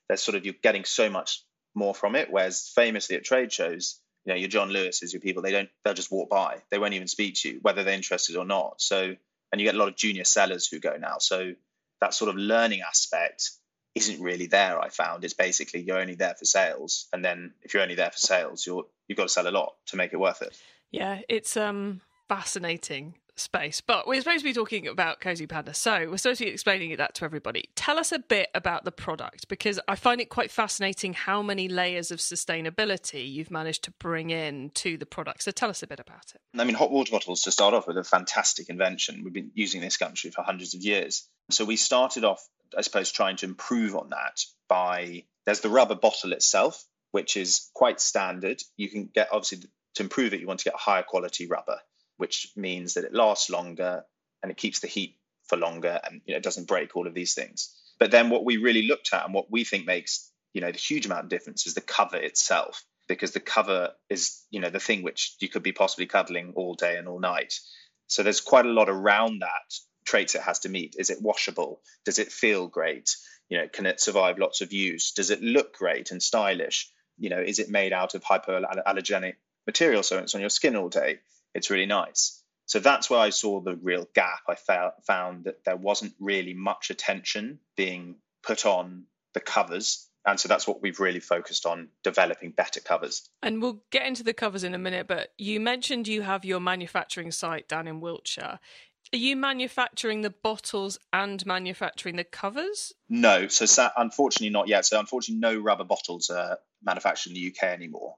there's 0.07 0.21
sort 0.21 0.35
of 0.35 0.45
you're 0.45 0.55
getting 0.63 0.85
so 0.85 1.09
much 1.09 1.43
more 1.75 1.93
from 1.93 2.15
it. 2.15 2.31
Whereas 2.31 2.71
famously 2.73 3.15
at 3.15 3.23
trade 3.23 3.51
shows, 3.51 3.99
you 4.25 4.33
know, 4.33 4.39
your 4.39 4.49
John 4.49 4.69
Lewis's, 4.69 5.13
your 5.13 5.21
people, 5.21 5.43
they 5.43 5.51
don't, 5.51 5.69
they'll 5.83 5.93
just 5.93 6.11
walk 6.11 6.29
by. 6.29 6.61
They 6.71 6.79
won't 6.79 6.93
even 6.93 7.07
speak 7.07 7.35
to 7.41 7.49
you, 7.49 7.59
whether 7.61 7.83
they're 7.83 7.93
interested 7.93 8.35
or 8.35 8.45
not. 8.45 8.81
So, 8.81 9.15
and 9.51 9.61
you 9.61 9.67
get 9.67 9.75
a 9.75 9.77
lot 9.77 9.89
of 9.89 9.95
junior 9.95 10.23
sellers 10.23 10.67
who 10.67 10.79
go 10.79 10.97
now. 10.97 11.17
So 11.19 11.53
that 12.01 12.13
sort 12.13 12.29
of 12.29 12.35
learning 12.35 12.81
aspect 12.81 13.51
isn't 13.95 14.21
really 14.21 14.47
there. 14.47 14.79
I 14.79 14.89
found 14.89 15.23
it's 15.23 15.33
basically 15.33 15.81
you're 15.81 15.99
only 15.99 16.15
there 16.15 16.35
for 16.35 16.45
sales, 16.45 17.07
and 17.13 17.23
then 17.23 17.53
if 17.63 17.73
you're 17.73 17.83
only 17.83 17.95
there 17.95 18.11
for 18.11 18.17
sales, 18.17 18.65
you're 18.65 18.85
you've 19.07 19.17
got 19.17 19.23
to 19.23 19.29
sell 19.29 19.47
a 19.47 19.49
lot 19.49 19.73
to 19.87 19.97
make 19.97 20.11
it 20.11 20.17
worth 20.17 20.41
it. 20.41 20.55
Yeah, 20.91 21.21
it's 21.29 21.55
um 21.55 22.01
fascinating 22.27 23.15
space. 23.35 23.81
But 23.81 24.07
we're 24.07 24.21
supposed 24.21 24.39
to 24.39 24.45
be 24.45 24.53
talking 24.53 24.87
about 24.87 25.19
CosyPanda, 25.21 25.75
so 25.75 26.09
we're 26.09 26.17
supposed 26.17 26.39
to 26.39 26.45
be 26.45 26.51
explaining 26.51 26.95
that 26.97 27.15
to 27.15 27.25
everybody. 27.25 27.69
Tell 27.75 27.99
us 27.99 28.11
a 28.11 28.19
bit 28.19 28.49
about 28.55 28.85
the 28.85 28.91
product 28.91 29.47
because 29.47 29.79
I 29.87 29.95
find 29.95 30.21
it 30.21 30.29
quite 30.29 30.51
fascinating 30.51 31.13
how 31.13 31.41
many 31.41 31.67
layers 31.67 32.11
of 32.11 32.19
sustainability 32.19 33.29
you've 33.29 33.51
managed 33.51 33.83
to 33.85 33.91
bring 33.99 34.29
in 34.29 34.71
to 34.75 34.97
the 34.97 35.05
product. 35.05 35.43
So 35.43 35.51
tell 35.51 35.69
us 35.69 35.83
a 35.83 35.87
bit 35.87 35.99
about 35.99 36.33
it. 36.33 36.41
I 36.57 36.63
mean, 36.63 36.75
hot 36.75 36.91
water 36.91 37.11
bottles 37.11 37.41
to 37.43 37.51
start 37.51 37.73
off 37.73 37.87
with 37.87 37.97
a 37.97 38.03
fantastic 38.03 38.69
invention. 38.69 39.23
We've 39.23 39.33
been 39.33 39.51
using 39.53 39.81
this 39.81 39.97
country 39.97 40.31
for 40.31 40.41
hundreds 40.41 40.73
of 40.73 40.81
years. 40.81 41.27
So 41.49 41.65
we 41.65 41.75
started 41.75 42.23
off, 42.23 42.45
I 42.77 42.81
suppose, 42.81 43.11
trying 43.11 43.37
to 43.37 43.45
improve 43.45 43.95
on 43.95 44.09
that 44.09 44.41
by 44.67 45.25
there's 45.45 45.59
the 45.59 45.69
rubber 45.69 45.95
bottle 45.95 46.33
itself, 46.33 46.83
which 47.11 47.37
is 47.37 47.69
quite 47.73 48.01
standard. 48.01 48.61
You 48.77 48.89
can 48.89 49.09
get 49.13 49.29
obviously 49.31 49.69
to 49.95 50.03
improve 50.03 50.33
it, 50.33 50.41
you 50.41 50.47
want 50.47 50.59
to 50.59 50.65
get 50.65 50.75
higher 50.75 51.03
quality 51.03 51.47
rubber 51.47 51.79
which 52.17 52.51
means 52.55 52.93
that 52.93 53.03
it 53.03 53.13
lasts 53.13 53.49
longer 53.49 54.03
and 54.41 54.51
it 54.51 54.57
keeps 54.57 54.79
the 54.79 54.87
heat 54.87 55.17
for 55.47 55.57
longer 55.57 55.99
and 56.03 56.21
you 56.25 56.33
know, 56.33 56.37
it 56.37 56.43
doesn't 56.43 56.67
break 56.67 56.95
all 56.95 57.07
of 57.07 57.13
these 57.13 57.33
things. 57.33 57.75
But 57.99 58.11
then 58.11 58.29
what 58.29 58.45
we 58.45 58.57
really 58.57 58.87
looked 58.87 59.13
at 59.13 59.25
and 59.25 59.33
what 59.33 59.51
we 59.51 59.63
think 59.63 59.85
makes 59.85 60.31
you 60.53 60.61
know 60.61 60.71
the 60.71 60.77
huge 60.77 61.05
amount 61.05 61.23
of 61.23 61.29
difference 61.29 61.67
is 61.67 61.73
the 61.73 61.81
cover 61.81 62.17
itself 62.17 62.83
because 63.07 63.31
the 63.31 63.39
cover 63.39 63.91
is 64.09 64.41
you 64.49 64.59
know 64.59 64.69
the 64.69 64.79
thing 64.79 65.03
which 65.03 65.35
you 65.39 65.49
could 65.49 65.63
be 65.63 65.71
possibly 65.71 66.05
cuddling 66.05 66.53
all 66.55 66.73
day 66.73 66.97
and 66.97 67.07
all 67.07 67.19
night. 67.19 67.53
So 68.07 68.23
there's 68.23 68.41
quite 68.41 68.65
a 68.65 68.71
lot 68.71 68.89
around 68.89 69.41
that 69.41 69.73
traits 70.05 70.35
it 70.35 70.41
has 70.41 70.59
to 70.59 70.69
meet. 70.69 70.95
Is 70.97 71.09
it 71.09 71.21
washable? 71.21 71.81
Does 72.05 72.19
it 72.19 72.31
feel 72.31 72.67
great? 72.67 73.15
You 73.49 73.59
know, 73.59 73.67
can 73.67 73.85
it 73.85 73.99
survive 73.99 74.37
lots 74.37 74.61
of 74.61 74.73
use? 74.73 75.11
Does 75.11 75.31
it 75.31 75.41
look 75.41 75.75
great 75.75 76.11
and 76.11 76.21
stylish? 76.21 76.89
You 77.17 77.29
know, 77.29 77.41
is 77.41 77.59
it 77.59 77.69
made 77.69 77.93
out 77.93 78.15
of 78.15 78.23
hypoallergenic 78.23 79.35
material 79.65 80.03
so 80.03 80.19
it's 80.19 80.35
on 80.35 80.41
your 80.41 80.49
skin 80.49 80.75
all 80.75 80.89
day? 80.89 81.19
It's 81.55 81.71
really 81.71 81.87
nice. 81.87 82.43
So 82.67 82.79
that's 82.79 83.09
where 83.09 83.19
I 83.19 83.29
saw 83.29 83.61
the 83.61 83.75
real 83.75 84.07
gap. 84.13 84.41
I 84.47 84.55
found 84.55 85.45
that 85.45 85.63
there 85.65 85.77
wasn't 85.77 86.13
really 86.19 86.53
much 86.53 86.89
attention 86.89 87.59
being 87.75 88.17
put 88.43 88.65
on 88.65 89.05
the 89.33 89.39
covers. 89.39 90.07
And 90.25 90.39
so 90.39 90.47
that's 90.47 90.67
what 90.67 90.81
we've 90.81 90.99
really 90.99 91.19
focused 91.19 91.67
on 91.67 91.89
developing 92.03 92.51
better 92.51 92.79
covers. 92.79 93.29
And 93.43 93.61
we'll 93.61 93.83
get 93.91 94.07
into 94.07 94.23
the 94.23 94.33
covers 94.33 94.63
in 94.63 94.73
a 94.73 94.79
minute, 94.79 95.07
but 95.07 95.29
you 95.37 95.59
mentioned 95.59 96.07
you 96.07 96.23
have 96.23 96.43
your 96.43 96.59
manufacturing 96.59 97.31
site 97.31 97.67
down 97.67 97.87
in 97.87 98.01
Wiltshire. 98.01 98.59
Are 99.13 99.17
you 99.17 99.35
manufacturing 99.35 100.21
the 100.21 100.31
bottles 100.31 100.97
and 101.13 101.45
manufacturing 101.45 102.15
the 102.15 102.23
covers? 102.23 102.91
No, 103.07 103.47
so 103.47 103.89
unfortunately 103.95 104.49
not 104.49 104.67
yet. 104.67 104.87
So 104.87 104.99
unfortunately, 104.99 105.39
no 105.39 105.61
rubber 105.61 105.83
bottles 105.83 106.31
are 106.31 106.57
manufactured 106.83 107.29
in 107.29 107.35
the 107.35 107.53
UK 107.55 107.65
anymore, 107.65 108.15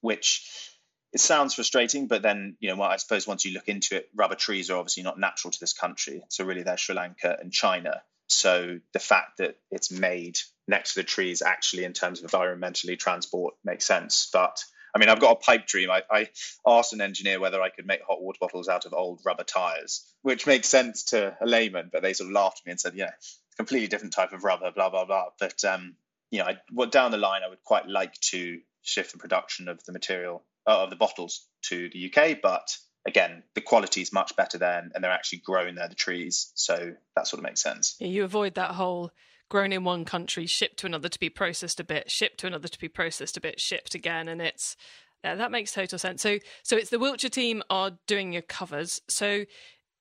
which 0.00 0.70
it 1.12 1.20
sounds 1.20 1.54
frustrating, 1.54 2.06
but 2.06 2.22
then 2.22 2.56
you 2.60 2.68
know, 2.68 2.76
well, 2.76 2.90
I 2.90 2.96
suppose 2.96 3.26
once 3.26 3.44
you 3.44 3.52
look 3.52 3.68
into 3.68 3.96
it, 3.96 4.08
rubber 4.14 4.34
trees 4.34 4.70
are 4.70 4.78
obviously 4.78 5.02
not 5.02 5.18
natural 5.18 5.50
to 5.50 5.60
this 5.60 5.72
country. 5.72 6.22
So 6.28 6.44
really, 6.44 6.62
they're 6.62 6.76
Sri 6.76 6.94
Lanka 6.94 7.36
and 7.40 7.52
China. 7.52 8.02
So 8.26 8.78
the 8.92 8.98
fact 8.98 9.38
that 9.38 9.56
it's 9.70 9.90
made 9.90 10.38
next 10.66 10.94
to 10.94 11.00
the 11.00 11.04
trees, 11.04 11.40
actually, 11.40 11.84
in 11.84 11.94
terms 11.94 12.22
of 12.22 12.30
environmentally 12.30 12.98
transport, 12.98 13.54
makes 13.64 13.86
sense. 13.86 14.28
But 14.30 14.62
I 14.94 14.98
mean, 14.98 15.08
I've 15.08 15.20
got 15.20 15.32
a 15.32 15.36
pipe 15.36 15.66
dream. 15.66 15.90
I, 15.90 16.02
I 16.10 16.28
asked 16.66 16.92
an 16.92 17.00
engineer 17.00 17.40
whether 17.40 17.62
I 17.62 17.70
could 17.70 17.86
make 17.86 18.02
hot 18.06 18.20
water 18.20 18.38
bottles 18.40 18.68
out 18.68 18.84
of 18.84 18.92
old 18.92 19.20
rubber 19.24 19.44
tires, 19.44 20.04
which 20.22 20.46
makes 20.46 20.68
sense 20.68 21.04
to 21.04 21.36
a 21.40 21.46
layman, 21.46 21.88
but 21.90 22.02
they 22.02 22.12
sort 22.12 22.28
of 22.28 22.34
laughed 22.34 22.60
at 22.60 22.66
me 22.66 22.72
and 22.72 22.80
said, 22.80 22.94
"Yeah, 22.94 23.12
completely 23.56 23.88
different 23.88 24.12
type 24.12 24.32
of 24.32 24.44
rubber, 24.44 24.70
blah 24.72 24.90
blah 24.90 25.06
blah." 25.06 25.30
But 25.40 25.64
um, 25.64 25.96
you 26.30 26.40
know, 26.40 26.46
I, 26.46 26.58
well, 26.70 26.88
down 26.88 27.12
the 27.12 27.16
line, 27.16 27.42
I 27.42 27.48
would 27.48 27.64
quite 27.64 27.88
like 27.88 28.12
to 28.32 28.60
shift 28.82 29.12
the 29.12 29.18
production 29.18 29.68
of 29.68 29.82
the 29.84 29.92
material 29.92 30.42
uh, 30.68 30.84
of 30.84 30.90
the 30.90 30.96
bottles 30.96 31.46
to 31.62 31.88
the 31.90 32.12
UK, 32.12 32.38
but 32.42 32.76
again, 33.06 33.42
the 33.54 33.60
quality 33.60 34.02
is 34.02 34.12
much 34.12 34.36
better 34.36 34.58
then, 34.58 34.90
and 34.94 35.02
they're 35.02 35.10
actually 35.10 35.38
growing 35.38 35.74
there, 35.74 35.88
the 35.88 35.94
trees. 35.94 36.52
So 36.54 36.92
that 37.16 37.26
sort 37.26 37.38
of 37.38 37.44
makes 37.44 37.62
sense. 37.62 37.96
Yeah, 37.98 38.08
you 38.08 38.24
avoid 38.24 38.54
that 38.54 38.72
whole 38.72 39.10
grown 39.48 39.72
in 39.72 39.82
one 39.82 40.04
country, 40.04 40.44
shipped 40.44 40.78
to 40.80 40.86
another 40.86 41.08
to 41.08 41.18
be 41.18 41.30
processed 41.30 41.80
a 41.80 41.84
bit, 41.84 42.10
shipped 42.10 42.38
to 42.40 42.46
another 42.46 42.68
to 42.68 42.78
be 42.78 42.88
processed 42.88 43.38
a 43.38 43.40
bit, 43.40 43.58
shipped 43.58 43.94
again, 43.94 44.28
and 44.28 44.42
it's 44.42 44.76
yeah, 45.24 45.34
that 45.34 45.50
makes 45.50 45.72
total 45.72 45.98
sense. 45.98 46.22
So, 46.22 46.38
so 46.62 46.76
it's 46.76 46.90
the 46.90 46.98
Wiltshire 46.98 47.30
team 47.30 47.62
are 47.70 47.98
doing 48.06 48.32
your 48.32 48.42
covers. 48.42 49.00
So 49.08 49.46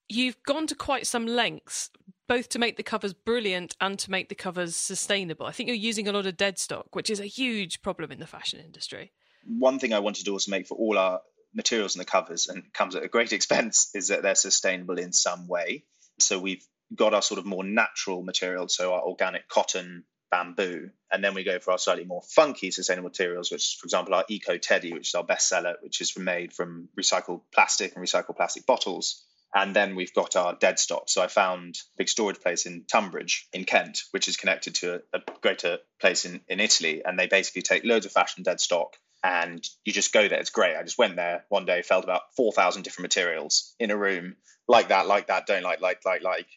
you've 0.08 0.38
gone 0.44 0.68
to 0.68 0.76
quite 0.76 1.08
some 1.08 1.26
lengths, 1.26 1.90
both 2.28 2.50
to 2.50 2.60
make 2.60 2.78
the 2.78 2.84
covers 2.84 3.14
brilliant 3.14 3.76
and 3.82 3.98
to 3.98 4.12
make 4.12 4.30
the 4.30 4.36
covers 4.36 4.76
sustainable. 4.76 5.48
I 5.48 5.52
think 5.54 5.68
you're 5.68 5.76
using 5.76 6.08
a 6.08 6.12
lot 6.12 6.28
of 6.28 6.38
dead 6.38 6.60
stock, 6.60 6.96
which 6.96 7.10
is 7.10 7.20
a 7.20 7.26
huge 7.26 7.82
problem 7.82 8.12
in 8.12 8.20
the 8.20 8.28
fashion 8.28 8.60
industry 8.60 9.12
one 9.48 9.80
thing 9.80 9.94
I 9.94 10.00
wanted 10.00 10.26
to 10.26 10.32
also 10.32 10.52
make 10.52 10.68
for 10.68 10.78
all 10.78 10.98
our 10.98 11.22
materials 11.54 11.96
and 11.96 12.02
the 12.02 12.06
covers, 12.06 12.48
and 12.48 12.72
comes 12.74 12.96
at 12.96 13.04
a 13.04 13.08
great 13.08 13.34
expense, 13.34 13.92
is 13.94 14.10
that 14.10 14.22
they're 14.22 14.36
sustainable 14.36 14.98
in 14.98 15.14
some 15.14 15.48
way. 15.48 15.84
So 16.20 16.40
we've 16.40 16.66
got 16.96 17.14
our 17.14 17.22
sort 17.22 17.40
of 17.40 17.46
more 17.46 17.64
natural 17.64 18.24
materials, 18.24 18.76
so 18.76 18.94
our 18.94 19.02
organic 19.02 19.48
cotton, 19.48 20.04
bamboo, 20.30 20.90
and 21.12 21.24
then 21.24 21.34
we 21.34 21.44
go 21.44 21.60
for 21.60 21.72
our 21.72 21.78
slightly 21.78 22.04
more 22.04 22.22
funky 22.22 22.72
sustainable 22.72 23.10
materials, 23.10 23.52
which, 23.52 23.78
for 23.80 23.86
example, 23.86 24.14
our 24.14 24.26
Eco 24.30 24.58
Teddy, 24.58 24.94
which 24.94 25.10
is 25.10 25.16
our 25.16 25.26
bestseller, 25.26 25.76
which 25.82 26.02
is 26.02 26.18
made 26.18 26.54
from 26.54 26.90
recycled 27.00 27.42
plastic 27.54 27.96
and 27.96 28.06
recycled 28.06 28.36
plastic 28.36 28.66
bottles. 28.66 29.24
And 29.56 29.74
then 29.74 29.96
we've 29.96 30.14
got 30.14 30.36
our 30.36 30.56
dead 30.56 30.78
stock. 30.78 31.04
So 31.08 31.22
I 31.22 31.28
found 31.28 31.76
a 31.76 31.98
big 31.98 32.10
storage 32.10 32.42
place 32.42 32.66
in 32.66 32.84
Tunbridge 32.84 33.48
in 33.54 33.64
Kent, 33.64 34.04
which 34.12 34.28
is 34.28 34.36
connected 34.36 34.76
to 34.76 34.96
a, 34.96 35.18
a 35.18 35.22
greater 35.42 35.78
place 36.02 36.26
in, 36.26 36.42
in 36.50 36.60
Italy. 36.60 37.02
And 37.06 37.18
they 37.18 37.28
basically 37.28 37.62
take 37.62 37.86
loads 37.86 38.06
of 38.06 38.12
fashion 38.12 38.44
dead 38.44 38.60
stock 38.60 38.98
and 39.24 39.64
you 39.84 39.94
just 39.94 40.14
go 40.14 40.28
there. 40.28 40.40
It's 40.40 40.50
great. 40.50 40.76
I 40.76 40.84
just 40.84 40.98
went 40.98 41.16
there 41.16 41.46
one 41.50 41.66
day, 41.66 41.82
felt 41.82 42.04
about 42.04 42.36
4,000 42.36 42.84
different 42.84 43.04
materials 43.04 43.74
in 43.80 43.92
a 43.92 43.98
room, 43.98 44.36
like 44.68 44.90
that, 44.90 45.08
like 45.08 45.28
that, 45.28 45.48
don't 45.48 45.64
like, 45.64 45.82
like, 45.82 46.06
like, 46.06 46.22
like. 46.22 46.48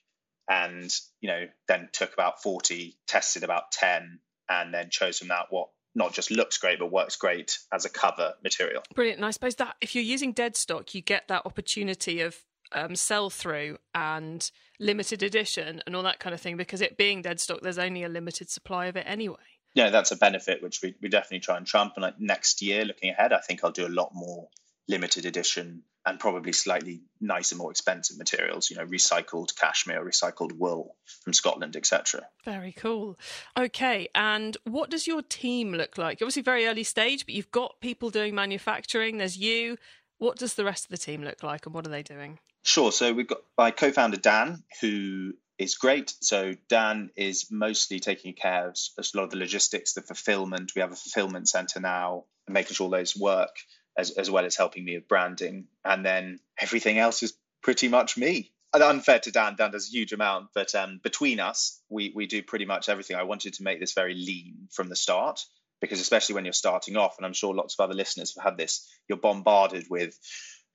And, 0.48 0.90
you 1.20 1.28
know, 1.28 1.46
then 1.68 1.88
took 1.92 2.12
about 2.12 2.42
40, 2.42 2.96
tested 3.06 3.44
about 3.44 3.72
10, 3.72 4.18
and 4.48 4.74
then 4.74 4.90
chose 4.90 5.18
from 5.18 5.28
that 5.28 5.46
what 5.50 5.68
not 5.94 6.12
just 6.12 6.30
looks 6.30 6.58
great, 6.58 6.78
but 6.78 6.92
works 6.92 7.16
great 7.16 7.58
as 7.72 7.84
a 7.84 7.88
cover 7.88 8.34
material. 8.44 8.82
Brilliant. 8.94 9.18
And 9.18 9.26
I 9.26 9.30
suppose 9.30 9.56
that 9.56 9.74
if 9.80 9.94
you're 9.94 10.04
using 10.04 10.32
dead 10.32 10.56
stock, 10.56 10.94
you 10.94 11.00
get 11.00 11.26
that 11.28 11.42
opportunity 11.44 12.20
of 12.20 12.36
um, 12.72 12.94
sell 12.94 13.30
through 13.30 13.78
and 13.94 14.48
limited 14.78 15.22
edition 15.24 15.82
and 15.84 15.96
all 15.96 16.04
that 16.04 16.20
kind 16.20 16.32
of 16.32 16.40
thing 16.40 16.56
because 16.56 16.80
it 16.80 16.96
being 16.96 17.22
dead 17.22 17.40
stock, 17.40 17.60
there's 17.62 17.78
only 17.78 18.04
a 18.04 18.08
limited 18.08 18.48
supply 18.48 18.86
of 18.86 18.96
it 18.96 19.04
anyway 19.06 19.36
yeah, 19.74 19.90
that's 19.90 20.10
a 20.10 20.16
benefit 20.16 20.62
which 20.62 20.80
we, 20.82 20.94
we 21.00 21.08
definitely 21.08 21.40
try 21.40 21.56
and 21.56 21.66
trump. 21.66 21.94
And 21.96 22.02
like 22.02 22.20
next 22.20 22.62
year, 22.62 22.84
looking 22.84 23.10
ahead, 23.10 23.32
I 23.32 23.38
think 23.38 23.62
I'll 23.62 23.70
do 23.70 23.86
a 23.86 23.88
lot 23.88 24.10
more 24.14 24.48
limited 24.88 25.26
edition 25.26 25.82
and 26.04 26.18
probably 26.18 26.52
slightly 26.52 27.02
nicer, 27.20 27.56
more 27.56 27.70
expensive 27.70 28.18
materials. 28.18 28.70
You 28.70 28.76
know, 28.78 28.86
recycled 28.86 29.54
cashmere, 29.56 30.04
recycled 30.04 30.52
wool 30.52 30.96
from 31.22 31.32
Scotland, 31.32 31.76
etc. 31.76 32.22
Very 32.44 32.72
cool. 32.72 33.18
Okay, 33.58 34.08
and 34.14 34.56
what 34.64 34.90
does 34.90 35.06
your 35.06 35.22
team 35.22 35.72
look 35.72 35.98
like? 35.98 36.16
Obviously, 36.16 36.42
very 36.42 36.66
early 36.66 36.84
stage, 36.84 37.26
but 37.26 37.34
you've 37.34 37.50
got 37.50 37.80
people 37.80 38.10
doing 38.10 38.34
manufacturing. 38.34 39.18
There's 39.18 39.36
you. 39.36 39.76
What 40.18 40.36
does 40.36 40.54
the 40.54 40.64
rest 40.64 40.84
of 40.84 40.90
the 40.90 40.98
team 40.98 41.22
look 41.22 41.42
like, 41.42 41.66
and 41.66 41.74
what 41.74 41.86
are 41.86 41.90
they 41.90 42.02
doing? 42.02 42.38
Sure. 42.62 42.92
So 42.92 43.12
we've 43.12 43.28
got 43.28 43.42
my 43.56 43.70
co-founder 43.70 44.18
Dan, 44.18 44.64
who 44.80 45.32
is 45.60 45.74
great. 45.74 46.14
So 46.22 46.54
Dan 46.68 47.10
is 47.16 47.50
mostly 47.50 48.00
taking 48.00 48.32
care 48.32 48.68
of 48.68 48.76
a 48.98 49.04
lot 49.14 49.24
of 49.24 49.30
the 49.30 49.36
logistics, 49.36 49.92
the 49.92 50.00
fulfillment. 50.00 50.72
We 50.74 50.80
have 50.80 50.92
a 50.92 50.96
fulfillment 50.96 51.50
center 51.50 51.80
now, 51.80 52.24
making 52.48 52.74
sure 52.74 52.88
those 52.88 53.14
work, 53.14 53.54
as, 53.96 54.10
as 54.12 54.30
well 54.30 54.46
as 54.46 54.56
helping 54.56 54.86
me 54.86 54.96
with 54.96 55.06
branding. 55.06 55.66
And 55.84 56.04
then 56.04 56.40
everything 56.58 56.98
else 56.98 57.22
is 57.22 57.34
pretty 57.62 57.88
much 57.88 58.16
me. 58.16 58.52
And 58.72 58.82
Unfair 58.82 59.18
to 59.18 59.32
Dan, 59.32 59.56
Dan 59.56 59.72
does 59.72 59.88
a 59.88 59.92
huge 59.92 60.14
amount, 60.14 60.48
but 60.54 60.74
um, 60.74 61.00
between 61.02 61.40
us, 61.40 61.80
we 61.90 62.12
we 62.14 62.26
do 62.26 62.40
pretty 62.40 62.66
much 62.66 62.88
everything. 62.88 63.16
I 63.16 63.24
wanted 63.24 63.54
to 63.54 63.64
make 63.64 63.80
this 63.80 63.94
very 63.94 64.14
lean 64.14 64.68
from 64.70 64.88
the 64.88 64.94
start 64.94 65.44
because 65.80 66.00
especially 66.00 66.36
when 66.36 66.44
you're 66.44 66.52
starting 66.52 66.96
off, 66.96 67.16
and 67.18 67.26
I'm 67.26 67.32
sure 67.32 67.52
lots 67.52 67.74
of 67.74 67.82
other 67.82 67.94
listeners 67.94 68.34
have 68.36 68.44
had 68.44 68.56
this, 68.56 68.88
you're 69.08 69.18
bombarded 69.18 69.86
with 69.90 70.16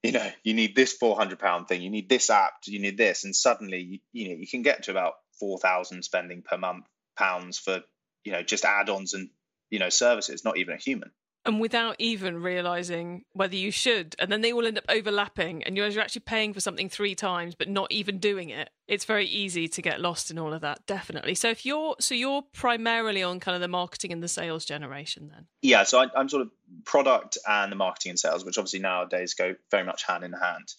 you 0.04 0.12
know, 0.12 0.32
you 0.44 0.54
need 0.54 0.76
this 0.76 0.94
400 0.94 1.40
pound 1.40 1.68
thing, 1.68 1.82
you 1.82 1.90
need 1.90 2.10
this 2.10 2.30
app, 2.30 2.54
you 2.66 2.80
need 2.80 2.98
this, 2.98 3.24
and 3.24 3.36
suddenly, 3.36 3.82
you, 3.82 4.00
you 4.14 4.30
know, 4.30 4.36
you 4.36 4.48
can 4.48 4.62
get 4.62 4.84
to 4.84 4.92
about 4.92 5.14
4,000 5.40 6.04
spending 6.04 6.42
per 6.42 6.58
month 6.58 6.86
pounds 7.18 7.58
for, 7.58 7.82
you 8.24 8.32
know, 8.32 8.44
just 8.44 8.66
add-ons 8.66 9.14
and, 9.14 9.30
you 9.70 9.80
know, 9.80 9.90
services, 9.90 10.44
not 10.44 10.58
even 10.58 10.74
a 10.74 10.78
human 10.78 11.12
and 11.46 11.60
without 11.60 11.96
even 12.00 12.42
realizing 12.42 13.24
whether 13.34 13.56
you 13.56 13.72
should 13.72 14.16
and 14.20 14.32
then 14.32 14.42
they 14.42 14.52
all 14.52 14.66
end 14.66 14.78
up 14.78 14.84
overlapping 14.90 15.64
and 15.64 15.78
you're 15.78 15.88
actually 16.00 16.22
paying 16.22 16.54
for 16.54 16.60
something 16.60 16.90
three 16.90 17.16
times 17.16 17.56
but 17.56 17.70
not 17.70 17.92
even 17.92 18.18
doing 18.18 18.50
it 18.50 18.70
it's 18.88 19.06
very 19.06 19.26
easy 19.26 19.68
to 19.68 19.82
get 19.82 20.02
lost 20.02 20.30
in 20.30 20.38
all 20.38 20.54
of 20.54 20.62
that 20.62 20.86
definitely. 20.86 21.36
So 21.36 21.50
if 21.50 21.66
you're 21.66 21.96
so 22.00 22.14
you're 22.14 22.44
primarily 22.54 23.24
on 23.24 23.40
kind 23.40 23.56
of 23.56 23.62
the 23.62 23.68
marketing 23.68 24.12
and 24.14 24.22
the 24.22 24.28
sales 24.28 24.66
generation 24.66 25.30
then? 25.34 25.46
Yeah 25.62 25.84
so 25.84 26.00
I, 26.00 26.08
i'm 26.16 26.30
sort 26.30 26.44
of 26.44 26.52
product 26.84 27.38
and 27.48 27.72
the 27.72 27.76
marketing 27.76 28.12
and 28.12 28.20
sales 28.20 28.44
which 28.44 28.58
obviously 28.58 28.80
nowadays 28.80 29.34
go 29.34 29.56
very 29.72 29.84
much 29.84 30.04
hand 30.04 30.24
in 30.24 30.34
hand. 30.34 30.74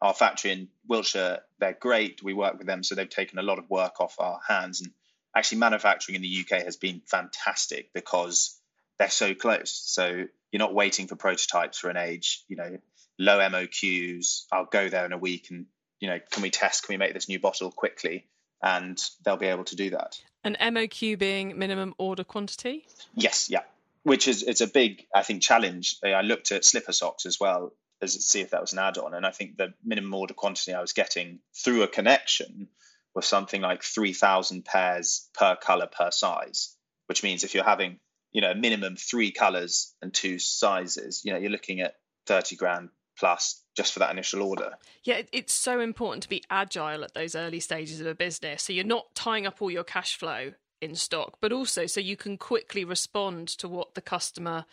Our 0.00 0.14
factory 0.14 0.52
in 0.52 0.68
wiltshire 0.88 1.40
they're 1.58 1.76
great 1.78 2.22
we 2.22 2.32
work 2.34 2.58
with 2.58 2.66
them 2.66 2.82
so 2.82 2.94
they've 2.94 3.08
taken 3.08 3.38
a 3.38 3.42
lot 3.42 3.58
of 3.58 3.70
work 3.70 4.00
off 4.00 4.16
our 4.18 4.40
hands 4.46 4.80
and 4.80 4.92
actually 5.34 5.58
manufacturing 5.58 6.16
in 6.16 6.22
the 6.22 6.44
UK 6.44 6.64
has 6.64 6.76
been 6.76 7.02
fantastic 7.06 7.92
because 7.92 8.58
they're 9.02 9.10
so 9.10 9.34
close. 9.34 9.82
So 9.84 10.26
you're 10.52 10.58
not 10.60 10.74
waiting 10.74 11.08
for 11.08 11.16
prototypes 11.16 11.78
for 11.78 11.90
an 11.90 11.96
age, 11.96 12.44
you 12.46 12.54
know, 12.54 12.78
low 13.18 13.40
MOQs. 13.40 14.44
I'll 14.52 14.66
go 14.66 14.88
there 14.88 15.04
in 15.04 15.12
a 15.12 15.18
week 15.18 15.48
and, 15.50 15.66
you 15.98 16.08
know, 16.08 16.20
can 16.30 16.42
we 16.42 16.50
test, 16.50 16.84
can 16.84 16.92
we 16.92 16.98
make 16.98 17.12
this 17.12 17.28
new 17.28 17.40
bottle 17.40 17.72
quickly? 17.72 18.28
And 18.62 18.96
they'll 19.24 19.36
be 19.36 19.46
able 19.46 19.64
to 19.64 19.76
do 19.76 19.90
that. 19.90 20.20
An 20.44 20.56
MOQ 20.60 21.18
being 21.18 21.58
minimum 21.58 21.94
order 21.98 22.22
quantity? 22.22 22.86
Yes, 23.14 23.48
yeah. 23.50 23.62
Which 24.04 24.28
is 24.28 24.44
it's 24.44 24.60
a 24.60 24.68
big, 24.68 25.06
I 25.12 25.22
think, 25.22 25.42
challenge. 25.42 25.96
I 26.04 26.22
looked 26.22 26.52
at 26.52 26.64
slipper 26.64 26.92
socks 26.92 27.26
as 27.26 27.40
well 27.40 27.72
as 28.00 28.14
to 28.14 28.22
see 28.22 28.40
if 28.40 28.50
that 28.50 28.60
was 28.60 28.72
an 28.72 28.80
add-on, 28.80 29.14
and 29.14 29.24
I 29.24 29.30
think 29.30 29.56
the 29.56 29.74
minimum 29.84 30.14
order 30.14 30.34
quantity 30.34 30.74
I 30.74 30.80
was 30.80 30.92
getting 30.92 31.38
through 31.54 31.82
a 31.82 31.88
connection 31.88 32.68
was 33.14 33.26
something 33.26 33.60
like 33.60 33.84
three 33.84 34.12
thousand 34.12 34.64
pairs 34.64 35.28
per 35.34 35.54
color 35.54 35.86
per 35.86 36.10
size. 36.10 36.76
Which 37.06 37.22
means 37.22 37.44
if 37.44 37.54
you're 37.54 37.62
having, 37.62 38.00
you 38.32 38.40
know, 38.40 38.54
minimum 38.54 38.96
three 38.96 39.30
colors 39.30 39.94
and 40.02 40.12
two 40.12 40.38
sizes, 40.38 41.22
you 41.24 41.32
know, 41.32 41.38
you're 41.38 41.50
looking 41.50 41.80
at 41.80 41.96
thirty 42.26 42.56
grand 42.56 42.90
plus 43.18 43.62
just 43.76 43.92
for 43.92 44.00
that 44.00 44.10
initial 44.10 44.42
order. 44.42 44.72
Yeah, 45.04 45.22
it's 45.32 45.52
so 45.52 45.80
important 45.80 46.22
to 46.24 46.28
be 46.28 46.42
agile 46.50 47.04
at 47.04 47.14
those 47.14 47.34
early 47.34 47.60
stages 47.60 48.00
of 48.00 48.06
a 48.06 48.14
business. 48.14 48.64
So 48.64 48.72
you're 48.72 48.84
not 48.84 49.14
tying 49.14 49.46
up 49.46 49.60
all 49.60 49.70
your 49.70 49.84
cash 49.84 50.16
flow 50.16 50.52
in 50.80 50.94
stock, 50.94 51.38
but 51.40 51.52
also 51.52 51.86
so 51.86 52.00
you 52.00 52.16
can 52.16 52.36
quickly 52.36 52.84
respond 52.84 53.48
to 53.48 53.68
what 53.68 53.94
the 53.94 54.02
customer 54.02 54.66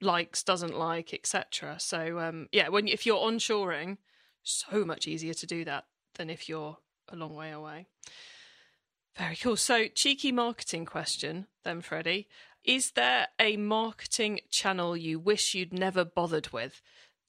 likes, 0.00 0.42
doesn't 0.42 0.76
like, 0.76 1.14
etc. 1.14 1.76
So 1.78 2.18
um, 2.18 2.48
yeah, 2.52 2.68
when 2.68 2.88
if 2.88 3.06
you're 3.06 3.18
onshoring, 3.18 3.98
so 4.42 4.84
much 4.84 5.06
easier 5.06 5.34
to 5.34 5.46
do 5.46 5.64
that 5.64 5.84
than 6.16 6.28
if 6.28 6.48
you're 6.48 6.78
a 7.08 7.16
long 7.16 7.34
way 7.34 7.52
away. 7.52 7.86
Very 9.16 9.36
cool. 9.36 9.56
So 9.56 9.86
cheeky 9.88 10.32
marketing 10.32 10.84
question 10.84 11.46
then, 11.64 11.80
Freddie. 11.80 12.28
Is 12.64 12.92
there 12.92 13.28
a 13.38 13.56
marketing 13.56 14.40
channel 14.50 14.96
you 14.96 15.18
wish 15.18 15.54
you'd 15.54 15.72
never 15.72 16.04
bothered 16.04 16.52
with? 16.52 16.80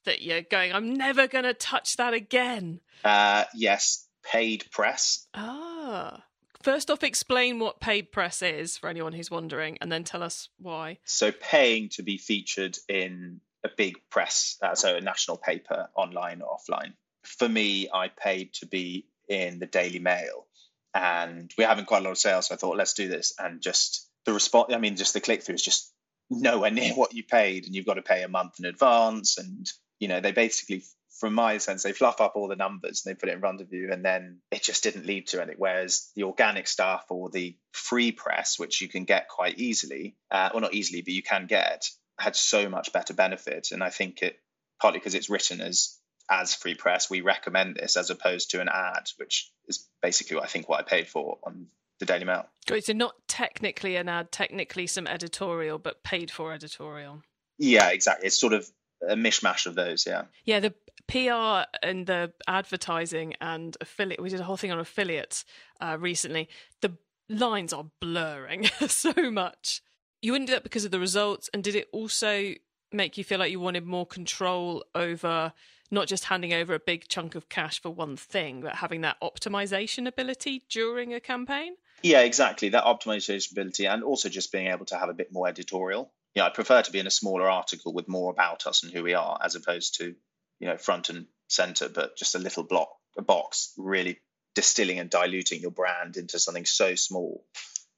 that 0.04 0.22
you're 0.22 0.42
going, 0.42 0.72
I'm 0.72 0.94
never 0.94 1.26
going 1.26 1.44
to 1.44 1.54
touch 1.54 1.96
that 1.96 2.14
again? 2.14 2.80
Uh, 3.04 3.44
yes, 3.54 4.06
paid 4.22 4.70
press. 4.70 5.26
Ah. 5.34 6.24
First 6.62 6.90
off, 6.90 7.02
explain 7.02 7.58
what 7.58 7.80
paid 7.80 8.10
press 8.10 8.40
is 8.40 8.78
for 8.78 8.88
anyone 8.88 9.12
who's 9.12 9.30
wondering, 9.30 9.76
and 9.82 9.92
then 9.92 10.02
tell 10.02 10.22
us 10.22 10.48
why. 10.58 10.98
So, 11.04 11.30
paying 11.30 11.90
to 11.90 12.02
be 12.02 12.16
featured 12.16 12.78
in 12.88 13.40
a 13.62 13.68
big 13.68 13.96
press, 14.08 14.56
uh, 14.62 14.74
so 14.74 14.96
a 14.96 15.00
national 15.00 15.36
paper, 15.36 15.88
online 15.94 16.40
or 16.40 16.56
offline. 16.56 16.94
For 17.22 17.48
me, 17.48 17.90
I 17.92 18.08
paid 18.08 18.54
to 18.54 18.66
be 18.66 19.06
in 19.28 19.58
the 19.58 19.66
Daily 19.66 19.98
Mail, 19.98 20.46
and 20.94 21.52
we're 21.58 21.68
having 21.68 21.84
quite 21.84 22.00
a 22.00 22.04
lot 22.04 22.12
of 22.12 22.18
sales. 22.18 22.46
So 22.46 22.54
I 22.54 22.58
thought, 22.58 22.78
let's 22.78 22.94
do 22.94 23.08
this, 23.08 23.34
and 23.38 23.60
just 23.60 24.08
the 24.24 24.32
response. 24.32 24.72
I 24.72 24.78
mean, 24.78 24.96
just 24.96 25.14
the 25.14 25.20
click 25.20 25.42
through 25.42 25.56
is 25.56 25.62
just 25.62 25.92
nowhere 26.30 26.70
near 26.70 26.94
what 26.94 27.14
you 27.14 27.24
paid, 27.24 27.66
and 27.66 27.74
you've 27.74 27.86
got 27.86 27.94
to 27.94 28.02
pay 28.02 28.22
a 28.22 28.28
month 28.28 28.54
in 28.58 28.64
advance, 28.64 29.38
and 29.38 29.70
you 29.98 30.08
know, 30.08 30.20
they 30.20 30.32
basically, 30.32 30.82
from 31.20 31.34
my 31.34 31.58
sense, 31.58 31.82
they 31.82 31.92
fluff 31.92 32.20
up 32.20 32.32
all 32.34 32.48
the 32.48 32.56
numbers 32.56 33.04
and 33.04 33.10
they 33.10 33.18
put 33.18 33.28
it 33.28 33.34
in 33.34 33.40
front 33.40 33.60
of 33.60 33.72
you, 33.72 33.92
and 33.92 34.04
then 34.04 34.38
it 34.50 34.62
just 34.62 34.82
didn't 34.82 35.06
lead 35.06 35.28
to 35.28 35.40
anything. 35.40 35.56
Whereas 35.58 36.10
the 36.16 36.24
organic 36.24 36.66
stuff 36.66 37.06
or 37.10 37.30
the 37.30 37.56
free 37.72 38.12
press, 38.12 38.58
which 38.58 38.80
you 38.80 38.88
can 38.88 39.04
get 39.04 39.28
quite 39.28 39.58
easily, 39.58 40.16
uh, 40.30 40.50
or 40.52 40.60
not 40.60 40.74
easily, 40.74 41.02
but 41.02 41.14
you 41.14 41.22
can 41.22 41.46
get, 41.46 41.88
had 42.18 42.36
so 42.36 42.68
much 42.68 42.92
better 42.92 43.14
benefit. 43.14 43.68
And 43.72 43.82
I 43.82 43.90
think 43.90 44.22
it 44.22 44.38
partly 44.80 45.00
because 45.00 45.14
it's 45.14 45.30
written 45.30 45.60
as 45.60 45.98
as 46.30 46.54
free 46.54 46.74
press, 46.74 47.10
we 47.10 47.20
recommend 47.20 47.76
this 47.76 47.96
as 47.96 48.10
opposed 48.10 48.50
to 48.50 48.60
an 48.60 48.68
ad, 48.72 49.10
which 49.18 49.52
is 49.68 49.86
basically 50.00 50.36
what 50.36 50.44
I 50.44 50.48
think 50.48 50.68
what 50.68 50.80
I 50.80 50.82
paid 50.82 51.08
for 51.08 51.38
on 51.44 51.66
the 51.98 52.06
Daily 52.06 52.24
Mail. 52.24 52.46
Great. 52.66 52.84
So 52.84 52.92
not 52.92 53.14
technically 53.28 53.96
an 53.96 54.08
ad, 54.08 54.32
technically 54.32 54.86
some 54.86 55.06
editorial, 55.06 55.78
but 55.78 56.02
paid 56.02 56.30
for 56.30 56.52
editorial. 56.52 57.22
Yeah, 57.58 57.90
exactly. 57.90 58.26
It's 58.26 58.38
sort 58.38 58.52
of 58.52 58.68
a 59.06 59.14
mishmash 59.14 59.66
of 59.66 59.74
those. 59.74 60.06
Yeah. 60.06 60.24
Yeah, 60.44 60.60
the 60.60 60.74
PR 61.06 61.68
and 61.86 62.06
the 62.06 62.32
advertising 62.48 63.34
and 63.40 63.76
affiliate. 63.80 64.22
We 64.22 64.30
did 64.30 64.40
a 64.40 64.44
whole 64.44 64.56
thing 64.56 64.72
on 64.72 64.78
affiliates 64.78 65.44
uh, 65.80 65.96
recently. 66.00 66.48
The 66.80 66.96
lines 67.28 67.72
are 67.72 67.86
blurring 68.00 68.66
so 68.88 69.12
much. 69.30 69.82
You 70.22 70.32
wouldn't 70.32 70.48
do 70.48 70.54
that 70.54 70.62
because 70.62 70.84
of 70.84 70.90
the 70.90 71.00
results, 71.00 71.50
and 71.52 71.62
did 71.62 71.74
it 71.74 71.88
also 71.92 72.54
make 72.92 73.18
you 73.18 73.24
feel 73.24 73.38
like 73.38 73.50
you 73.50 73.60
wanted 73.60 73.84
more 73.84 74.06
control 74.06 74.84
over 74.94 75.52
not 75.90 76.06
just 76.06 76.24
handing 76.24 76.52
over 76.52 76.74
a 76.74 76.78
big 76.78 77.08
chunk 77.08 77.34
of 77.34 77.48
cash 77.48 77.80
for 77.80 77.90
one 77.90 78.16
thing, 78.16 78.62
but 78.62 78.76
having 78.76 79.02
that 79.02 79.20
optimization 79.20 80.06
ability 80.06 80.62
during 80.68 81.12
a 81.12 81.20
campaign? 81.20 81.74
Yeah, 82.04 82.20
exactly. 82.20 82.68
That 82.68 82.84
optimization 82.84 83.50
ability, 83.50 83.86
and 83.86 84.04
also 84.04 84.28
just 84.28 84.52
being 84.52 84.68
able 84.68 84.84
to 84.86 84.96
have 84.96 85.08
a 85.08 85.14
bit 85.14 85.32
more 85.32 85.48
editorial 85.48 86.12
yeah, 86.34 86.46
I 86.46 86.50
prefer 86.50 86.82
to 86.82 86.92
be 86.92 86.98
in 86.98 87.06
a 87.06 87.12
smaller 87.12 87.48
article 87.48 87.92
with 87.92 88.08
more 88.08 88.30
about 88.30 88.66
us 88.66 88.82
and 88.82 88.92
who 88.92 89.02
we 89.02 89.14
are, 89.14 89.38
as 89.42 89.54
opposed 89.54 89.98
to, 89.98 90.14
you 90.58 90.66
know, 90.66 90.76
front 90.76 91.08
and 91.08 91.26
center, 91.48 91.88
but 91.88 92.16
just 92.16 92.34
a 92.34 92.40
little 92.40 92.64
block, 92.64 92.88
a 93.16 93.22
box, 93.22 93.72
really 93.78 94.18
distilling 94.54 94.98
and 94.98 95.10
diluting 95.10 95.60
your 95.60 95.70
brand 95.70 96.16
into 96.16 96.38
something 96.38 96.64
so 96.64 96.96
small 96.96 97.44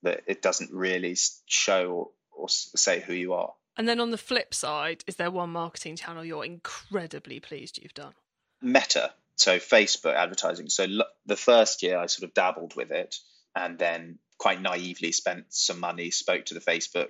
that 0.03 0.23
it 0.27 0.43
doesn't 0.43 0.71
really 0.71 1.17
show 1.47 1.91
or, 1.91 2.11
or 2.33 2.49
say 2.49 3.01
who 3.01 3.15
you 3.15 3.33
are. 3.33 3.55
And 3.79 3.89
then 3.89 4.01
on 4.01 4.11
the 4.11 4.19
flip 4.19 4.55
side, 4.55 5.03
is 5.07 5.17
there 5.17 5.31
one 5.31 5.51
marketing 5.51 5.97
channel 5.97 6.25
you're 6.25 6.45
incredibly 6.45 7.41
pleased 7.41 7.79
you've 7.83 7.95
done? 7.95 8.15
Meta, 8.61 9.13
so 9.37 9.59
Facebook 9.59 10.15
advertising. 10.15 10.69
So 10.69 10.87
the 11.25 11.37
first 11.37 11.83
year 11.83 11.99
I 11.99 12.07
sort 12.07 12.29
of 12.29 12.35
dabbled 12.35 12.75
with 12.77 12.91
it 12.91 13.17
and 13.57 13.79
then 13.79 14.19
quite 14.39 14.61
naively 14.61 15.11
spent 15.13 15.47
some 15.49 15.81
money, 15.81 16.11
spoke 16.11 16.45
to 16.45 16.55
the 16.55 16.61
Facebook 16.61 17.09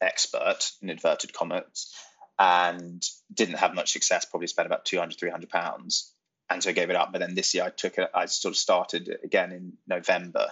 expert 0.00 0.72
in 0.82 0.90
inverted 0.90 1.32
commas 1.32 1.94
and 2.38 3.02
didn't 3.32 3.58
have 3.58 3.74
much 3.74 3.92
success 3.92 4.26
probably 4.26 4.48
spent 4.48 4.66
about 4.66 4.84
200 4.84 5.18
300 5.18 5.48
pounds. 5.48 6.12
And 6.50 6.62
so 6.62 6.70
I 6.70 6.72
gave 6.74 6.90
it 6.90 6.96
up. 6.96 7.12
But 7.12 7.20
then 7.20 7.34
this 7.34 7.54
year 7.54 7.64
I 7.64 7.70
took 7.70 7.98
it 7.98 8.10
I 8.12 8.26
sort 8.26 8.52
of 8.52 8.58
started 8.58 9.16
again 9.24 9.52
in 9.52 9.72
November 9.86 10.48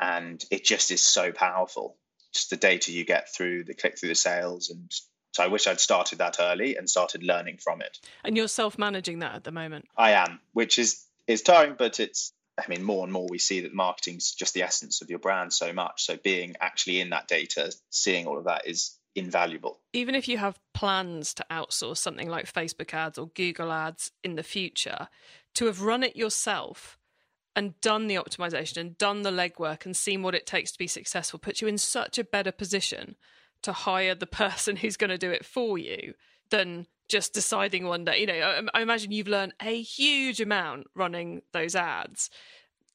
and 0.00 0.44
it 0.50 0.64
just 0.64 0.90
is 0.90 1.02
so 1.02 1.32
powerful. 1.32 1.96
Just 2.32 2.50
the 2.50 2.56
data 2.56 2.92
you 2.92 3.04
get 3.04 3.32
through 3.32 3.64
the 3.64 3.74
click 3.74 3.98
through 3.98 4.10
the 4.10 4.14
sales 4.16 4.70
and 4.70 4.92
so 5.32 5.42
I 5.42 5.48
wish 5.48 5.66
I'd 5.66 5.80
started 5.80 6.18
that 6.18 6.36
early 6.38 6.76
and 6.76 6.88
started 6.88 7.24
learning 7.24 7.58
from 7.58 7.80
it. 7.80 7.98
And 8.24 8.36
you're 8.36 8.48
self-managing 8.48 9.20
that 9.20 9.34
at 9.34 9.44
the 9.44 9.52
moment? 9.52 9.86
I 9.96 10.12
am 10.12 10.40
which 10.52 10.78
is 10.78 11.04
is 11.26 11.42
tiring 11.42 11.76
but 11.78 12.00
it's 12.00 12.32
I 12.58 12.68
mean, 12.68 12.82
more 12.82 13.04
and 13.04 13.12
more 13.12 13.26
we 13.28 13.38
see 13.38 13.60
that 13.60 13.74
marketing's 13.74 14.32
just 14.32 14.54
the 14.54 14.62
essence 14.62 15.02
of 15.02 15.10
your 15.10 15.18
brand 15.18 15.52
so 15.52 15.72
much. 15.72 16.04
So 16.04 16.16
being 16.16 16.54
actually 16.60 17.00
in 17.00 17.10
that 17.10 17.26
data, 17.26 17.72
seeing 17.90 18.26
all 18.26 18.38
of 18.38 18.44
that 18.44 18.66
is 18.66 18.96
invaluable. 19.14 19.80
Even 19.92 20.14
if 20.14 20.28
you 20.28 20.38
have 20.38 20.58
plans 20.72 21.34
to 21.34 21.46
outsource 21.50 21.98
something 21.98 22.28
like 22.28 22.52
Facebook 22.52 22.94
ads 22.94 23.18
or 23.18 23.28
Google 23.28 23.72
ads 23.72 24.12
in 24.22 24.36
the 24.36 24.42
future, 24.42 25.08
to 25.54 25.66
have 25.66 25.82
run 25.82 26.02
it 26.02 26.16
yourself 26.16 26.98
and 27.56 27.80
done 27.80 28.06
the 28.06 28.16
optimization 28.16 28.78
and 28.78 28.98
done 28.98 29.22
the 29.22 29.30
legwork 29.30 29.84
and 29.84 29.96
seen 29.96 30.22
what 30.22 30.34
it 30.34 30.46
takes 30.46 30.72
to 30.72 30.78
be 30.78 30.86
successful 30.86 31.38
puts 31.38 31.60
you 31.60 31.68
in 31.68 31.78
such 31.78 32.18
a 32.18 32.24
better 32.24 32.52
position 32.52 33.14
to 33.62 33.72
hire 33.72 34.14
the 34.14 34.26
person 34.26 34.76
who's 34.76 34.96
going 34.96 35.10
to 35.10 35.18
do 35.18 35.30
it 35.30 35.44
for 35.44 35.78
you 35.78 36.14
than 36.50 36.86
just 37.08 37.32
deciding 37.32 37.86
one 37.86 38.04
day. 38.04 38.20
You 38.20 38.26
know, 38.26 38.34
I, 38.74 38.78
I 38.78 38.82
imagine 38.82 39.12
you've 39.12 39.28
learned 39.28 39.54
a 39.60 39.80
huge 39.80 40.40
amount 40.40 40.86
running 40.94 41.42
those 41.52 41.74
ads 41.74 42.30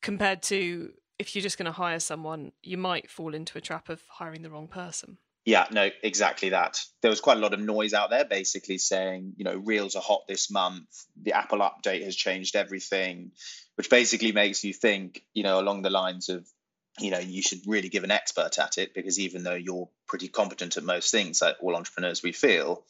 compared 0.02 0.42
to 0.44 0.92
if 1.18 1.36
you're 1.36 1.44
just 1.44 1.58
going 1.58 1.66
to 1.66 1.72
hire 1.72 2.00
someone, 2.00 2.54
you 2.64 2.78
might 2.78 3.12
fall 3.12 3.36
into 3.36 3.58
a 3.58 3.62
trap 3.62 3.90
of 3.90 4.02
hiring 4.10 4.42
the 4.42 4.50
wrong 4.50 4.68
person. 4.68 5.18
Yeah, 5.46 5.66
no, 5.72 5.90
exactly 6.04 6.50
that. 6.50 6.80
There 7.02 7.10
was 7.10 7.22
quite 7.22 7.38
a 7.38 7.40
lot 7.42 7.54
of 7.54 7.60
noise 7.60 7.94
out 7.94 8.10
there 8.10 8.26
basically 8.26 8.78
saying, 8.78 9.34
you 9.38 9.44
know, 9.44 9.56
Reels 9.56 9.96
are 9.96 10.02
hot 10.02 10.28
this 10.28 10.52
month. 10.52 10.88
The 11.22 11.34
Apple 11.34 11.60
update 11.60 12.04
has 12.04 12.16
changed 12.16 12.56
everything, 12.56 13.32
which 13.76 13.90
basically 13.90 14.32
makes 14.32 14.64
you 14.64 14.74
think, 14.74 15.24
you 15.34 15.44
know, 15.44 15.60
along 15.60 15.82
the 15.82 15.90
lines 15.90 16.30
of, 16.30 16.48
you 17.00 17.12
know, 17.12 17.20
you 17.20 17.42
should 17.42 17.62
really 17.66 17.90
give 17.90 18.04
an 18.04 18.12
expert 18.12 18.60
at 18.60 18.78
it 18.78 18.94
because 18.94 19.20
even 19.20 19.44
though 19.44 19.56
you're 19.56 19.90
pretty 20.08 20.28
competent 20.28 20.78
at 20.78 20.84
most 20.84 21.12
things, 21.12 21.42
like 21.42 21.56
all 21.62 21.76
entrepreneurs 21.76 22.22
we 22.22 22.32
feel, 22.32 22.84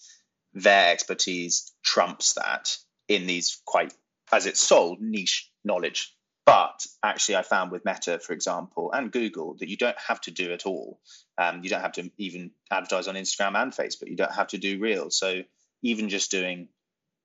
their 0.53 0.91
expertise 0.91 1.71
trumps 1.83 2.33
that 2.33 2.75
in 3.07 3.27
these 3.27 3.61
quite, 3.65 3.93
as 4.31 4.45
it's 4.45 4.59
sold, 4.59 5.01
niche 5.01 5.49
knowledge. 5.63 6.15
But 6.45 6.85
actually, 7.03 7.35
I 7.35 7.43
found 7.43 7.71
with 7.71 7.85
Meta, 7.85 8.17
for 8.17 8.33
example, 8.33 8.91
and 8.91 9.11
Google 9.11 9.55
that 9.59 9.69
you 9.69 9.77
don't 9.77 9.99
have 9.99 10.19
to 10.21 10.31
do 10.31 10.51
it 10.51 10.65
all. 10.65 10.99
Um, 11.37 11.61
you 11.63 11.69
don't 11.69 11.81
have 11.81 11.91
to 11.93 12.09
even 12.17 12.51
advertise 12.71 13.07
on 13.07 13.15
Instagram 13.15 13.55
and 13.55 13.71
Facebook. 13.71 14.07
You 14.07 14.15
don't 14.15 14.31
have 14.31 14.47
to 14.47 14.57
do 14.57 14.79
Reels. 14.79 15.17
So 15.17 15.43
even 15.83 16.09
just 16.09 16.31
doing, 16.31 16.69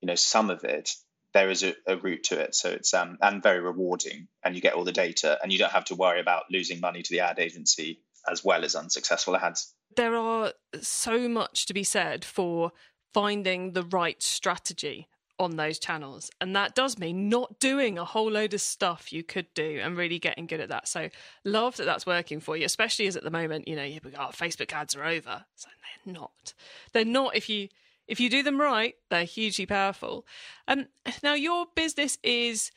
you 0.01 0.07
know, 0.07 0.15
some 0.15 0.51
of 0.51 0.63
it, 0.63 0.91
there 1.33 1.49
is 1.49 1.63
a, 1.63 1.73
a 1.87 1.97
route 1.97 2.25
to 2.25 2.39
it. 2.39 2.53
So 2.53 2.69
it's 2.69 2.93
um, 2.93 3.17
and 3.19 3.41
very 3.41 3.61
rewarding, 3.61 4.27
and 4.43 4.53
you 4.53 4.61
get 4.61 4.73
all 4.73 4.83
the 4.83 4.91
data, 4.91 5.39
and 5.41 5.51
you 5.51 5.57
don't 5.57 5.71
have 5.71 5.85
to 5.85 5.95
worry 5.95 6.19
about 6.19 6.43
losing 6.51 6.79
money 6.79 7.01
to 7.01 7.11
the 7.11 7.21
ad 7.21 7.39
agency 7.39 8.01
as 8.29 8.43
well 8.43 8.63
as 8.63 8.75
unsuccessful 8.75 9.35
ads. 9.35 9.73
There 9.95 10.15
are 10.15 10.53
so 10.81 11.27
much 11.27 11.65
to 11.67 11.73
be 11.73 11.83
said 11.83 12.25
for 12.25 12.71
finding 13.15 13.71
the 13.71 13.83
right 13.83 14.21
strategy 14.21 15.07
on 15.39 15.55
those 15.55 15.79
channels. 15.79 16.29
And 16.41 16.53
that 16.53 16.75
does 16.75 16.99
mean 16.99 17.29
not 17.29 17.61
doing 17.61 17.97
a 17.97 18.03
whole 18.03 18.29
load 18.29 18.53
of 18.53 18.59
stuff 18.59 19.13
you 19.13 19.23
could 19.23 19.45
do 19.53 19.79
and 19.81 19.95
really 19.95 20.19
getting 20.19 20.47
good 20.47 20.59
at 20.59 20.67
that. 20.67 20.89
So 20.89 21.07
love 21.45 21.77
that 21.77 21.85
that's 21.85 22.05
working 22.05 22.41
for 22.41 22.57
you, 22.57 22.65
especially 22.65 23.07
as 23.07 23.15
at 23.15 23.23
the 23.23 23.31
moment, 23.31 23.69
you 23.69 23.77
know, 23.77 23.85
you 23.85 24.01
go, 24.01 24.09
oh, 24.19 24.31
Facebook 24.33 24.73
ads 24.73 24.97
are 24.97 25.05
over. 25.05 25.45
So 25.55 25.69
they're 26.03 26.13
not. 26.13 26.53
They're 26.91 27.05
not 27.05 27.37
if 27.37 27.47
you 27.47 27.69
if 28.05 28.19
you 28.19 28.29
do 28.29 28.43
them 28.43 28.59
right, 28.59 28.95
they're 29.09 29.23
hugely 29.23 29.65
powerful. 29.65 30.25
Um, 30.67 30.87
now 31.23 31.35
your 31.35 31.67
business 31.73 32.17
is 32.21 32.69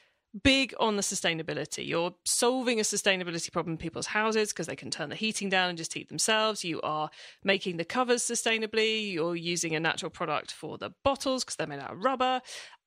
big 0.42 0.74
on 0.78 0.96
the 0.96 1.02
sustainability. 1.02 1.86
You're 1.86 2.14
solving 2.24 2.78
a 2.78 2.82
sustainability 2.82 3.50
problem 3.50 3.72
in 3.72 3.78
people's 3.78 4.06
houses 4.06 4.50
because 4.50 4.66
they 4.66 4.76
can 4.76 4.90
turn 4.90 5.08
the 5.08 5.16
heating 5.16 5.48
down 5.48 5.68
and 5.68 5.78
just 5.78 5.94
heat 5.94 6.08
themselves. 6.08 6.64
You 6.64 6.80
are 6.82 7.10
making 7.42 7.76
the 7.76 7.84
covers 7.84 8.22
sustainably. 8.22 9.12
You're 9.12 9.36
using 9.36 9.74
a 9.74 9.80
natural 9.80 10.10
product 10.10 10.52
for 10.52 10.78
the 10.78 10.90
bottles 11.04 11.44
because 11.44 11.56
they're 11.56 11.66
made 11.66 11.80
out 11.80 11.92
of 11.92 12.04
rubber. 12.04 12.40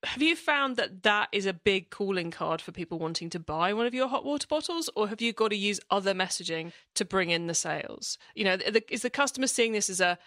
Have 0.04 0.22
you 0.22 0.36
found 0.36 0.78
that 0.78 1.04
that 1.04 1.30
is 1.32 1.46
a 1.46 1.54
big 1.54 1.92
calling 1.92 2.32
card 2.32 2.62
for 2.62 2.72
people 2.72 2.98
wanting 2.98 3.30
to 3.32 3.40
buy 3.40 3.74
one 3.74 3.86
of 3.86 3.94
your 3.94 4.08
hot 4.08 4.26
water 4.26 4.48
bottles, 4.48 4.90
or 4.96 5.08
have 5.08 5.22
you 5.22 5.32
got 5.32 5.50
to 5.50 5.56
use 5.56 5.80
other 5.92 6.14
messaging 6.14 6.72
to 6.96 7.06
bring 7.06 7.30
in 7.30 7.48
the 7.48 7.54
sales? 7.54 8.18
You 8.34 8.46
know, 8.46 8.58
is 8.90 9.04
the 9.04 9.12
customer 9.12 9.48
seeing 9.48 9.74
this 9.74 9.90
as 9.92 10.02
a 10.02 10.18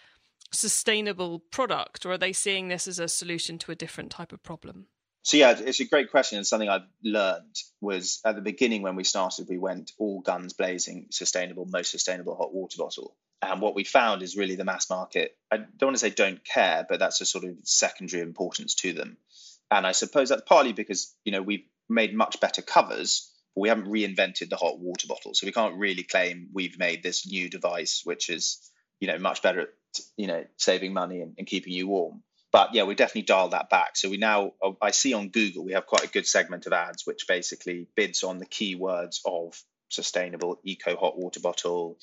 sustainable 0.51 1.39
product, 1.51 2.05
or 2.05 2.13
are 2.13 2.17
they 2.17 2.31
seeing 2.31 2.69
this 2.69 2.87
as 2.87 2.99
a 2.99 3.09
solution 3.09 3.57
to 3.59 3.71
a 3.71 3.75
different 3.75 4.11
type 4.11 4.31
of 4.31 4.41
problem? 4.43 4.87
So 5.25 5.37
yeah, 5.37 5.55
it's 5.57 5.79
a 5.79 5.85
great 5.85 6.11
question, 6.11 6.37
and 6.37 6.45
something 6.45 6.69
I've 6.69 6.87
learned 7.03 7.57
was 7.81 8.21
at 8.23 8.35
the 8.35 8.43
beginning 8.43 8.83
when 8.83 8.95
we 8.95 9.03
started, 9.03 9.47
we 9.49 9.57
went 9.57 9.91
all 9.97 10.21
guns 10.21 10.53
blazing, 10.53 11.07
sustainable, 11.09 11.65
most 11.65 11.89
sustainable 11.89 12.35
hot 12.35 12.53
water 12.53 12.77
bottle. 12.77 13.15
And 13.41 13.59
what 13.59 13.73
we 13.73 13.85
found 13.85 14.21
is 14.21 14.37
really 14.37 14.53
the 14.53 14.65
mass 14.65 14.87
market. 14.87 15.35
I 15.51 15.57
don't 15.57 15.81
want 15.81 15.95
to 15.95 15.99
say 15.99 16.11
don't 16.11 16.45
care, 16.45 16.85
but 16.87 16.99
that's 16.99 17.21
a 17.21 17.25
sort 17.25 17.43
of 17.43 17.55
secondary 17.63 18.21
importance 18.21 18.75
to 18.75 18.93
them. 18.93 19.17
And 19.71 19.87
I 19.87 19.93
suppose 19.93 20.29
that's 20.29 20.43
partly 20.45 20.73
because 20.73 21.11
you 21.25 21.31
know 21.31 21.41
we've 21.41 21.65
made 21.89 22.13
much 22.13 22.39
better 22.39 22.61
covers, 22.61 23.33
but 23.55 23.61
we 23.61 23.69
haven't 23.69 23.87
reinvented 23.87 24.49
the 24.49 24.57
hot 24.57 24.77
water 24.77 25.07
bottle, 25.07 25.33
so 25.33 25.47
we 25.47 25.53
can't 25.53 25.79
really 25.79 26.03
claim 26.03 26.49
we've 26.53 26.77
made 26.77 27.01
this 27.01 27.25
new 27.25 27.49
device, 27.49 28.01
which 28.03 28.29
is 28.29 28.59
you 28.99 29.07
know 29.07 29.17
much 29.17 29.41
better 29.41 29.61
at 29.61 29.69
you 30.17 30.27
know 30.27 30.45
saving 30.57 30.93
money 30.93 31.21
and, 31.21 31.33
and 31.39 31.47
keeping 31.47 31.73
you 31.73 31.87
warm 31.87 32.21
but 32.55 32.73
yeah, 32.73 32.83
we 32.83 32.95
definitely 32.95 33.23
dialed 33.23 33.51
that 33.51 33.69
back. 33.69 33.97
So 33.97 34.09
we 34.09 34.15
now, 34.15 34.53
I 34.81 34.91
see 34.91 35.13
on 35.13 35.27
Google, 35.27 35.65
we 35.65 35.73
have 35.73 35.85
quite 35.85 36.05
a 36.05 36.09
good 36.09 36.25
segment 36.25 36.65
of 36.65 36.71
ads 36.71 37.05
which 37.05 37.27
basically 37.27 37.87
bids 37.97 38.23
on 38.23 38.37
the 38.37 38.45
keywords 38.45 39.19
of 39.25 39.61
sustainable 39.89 40.61
eco 40.63 40.95
hot 40.95 41.17
water 41.17 41.41
bottle, 41.41 41.97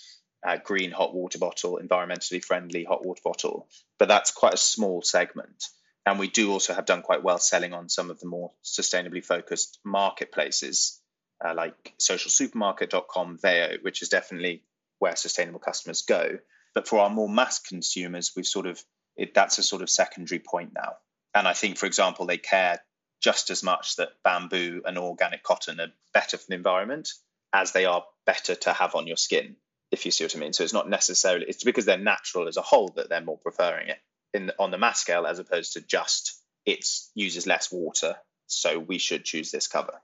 uh, 0.46 0.58
green 0.62 0.90
hot 0.90 1.14
water 1.14 1.38
bottle, 1.38 1.80
environmentally 1.82 2.44
friendly 2.44 2.84
hot 2.84 3.02
water 3.02 3.22
bottle. 3.24 3.66
But 3.98 4.08
that's 4.08 4.30
quite 4.30 4.52
a 4.52 4.58
small 4.58 5.00
segment. 5.00 5.68
And 6.04 6.18
we 6.18 6.28
do 6.28 6.52
also 6.52 6.74
have 6.74 6.84
done 6.84 7.00
quite 7.00 7.22
well 7.22 7.38
selling 7.38 7.72
on 7.72 7.88
some 7.88 8.10
of 8.10 8.20
the 8.20 8.28
more 8.28 8.50
sustainably 8.62 9.24
focused 9.24 9.78
marketplaces 9.86 11.00
uh, 11.42 11.54
like 11.56 11.94
socialsupermarket.com, 11.98 13.38
Veo, 13.40 13.78
which 13.80 14.02
is 14.02 14.10
definitely 14.10 14.64
where 14.98 15.16
sustainable 15.16 15.60
customers 15.60 16.02
go. 16.02 16.40
But 16.74 16.88
for 16.88 16.98
our 16.98 17.08
more 17.08 17.28
mass 17.30 17.58
consumers, 17.58 18.32
we've 18.36 18.46
sort 18.46 18.66
of 18.66 18.82
it, 19.16 19.34
that's 19.34 19.58
a 19.58 19.62
sort 19.62 19.82
of 19.82 19.90
secondary 19.90 20.38
point 20.38 20.72
now. 20.74 20.94
And 21.34 21.48
I 21.48 21.52
think, 21.54 21.78
for 21.78 21.86
example, 21.86 22.26
they 22.26 22.38
care 22.38 22.80
just 23.22 23.50
as 23.50 23.62
much 23.62 23.96
that 23.96 24.10
bamboo 24.24 24.82
and 24.84 24.98
organic 24.98 25.42
cotton 25.42 25.80
are 25.80 25.92
better 26.12 26.36
for 26.36 26.46
the 26.48 26.54
environment 26.54 27.08
as 27.52 27.72
they 27.72 27.84
are 27.84 28.04
better 28.26 28.54
to 28.54 28.72
have 28.72 28.94
on 28.94 29.06
your 29.06 29.16
skin, 29.16 29.56
if 29.90 30.04
you 30.04 30.10
see 30.10 30.24
what 30.24 30.36
I 30.36 30.38
mean. 30.38 30.52
So 30.52 30.64
it's 30.64 30.72
not 30.72 30.88
necessarily 30.88 31.46
it's 31.48 31.64
because 31.64 31.84
they're 31.84 31.98
natural 31.98 32.48
as 32.48 32.56
a 32.56 32.62
whole 32.62 32.88
that 32.96 33.08
they're 33.08 33.20
more 33.20 33.38
preferring 33.38 33.88
it 33.88 33.98
in 34.34 34.50
on 34.58 34.70
the 34.70 34.78
mass 34.78 35.00
scale 35.00 35.26
as 35.26 35.38
opposed 35.38 35.74
to 35.74 35.80
just 35.80 36.38
it 36.64 36.84
uses 37.14 37.46
less 37.46 37.72
water, 37.72 38.16
so 38.46 38.78
we 38.78 38.98
should 38.98 39.24
choose 39.24 39.50
this 39.50 39.66
cover. 39.66 40.00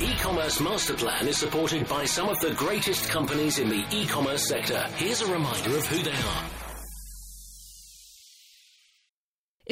E-commerce 0.00 0.60
master 0.60 0.94
plan 0.94 1.26
is 1.26 1.38
supported 1.38 1.88
by 1.88 2.04
some 2.04 2.28
of 2.28 2.38
the 2.40 2.52
greatest 2.52 3.08
companies 3.08 3.58
in 3.58 3.68
the 3.68 3.84
e-commerce 3.90 4.46
sector. 4.46 4.86
Here's 4.96 5.22
a 5.22 5.32
reminder 5.32 5.76
of 5.76 5.86
who 5.86 6.02
they 6.02 6.12
are. 6.12 6.51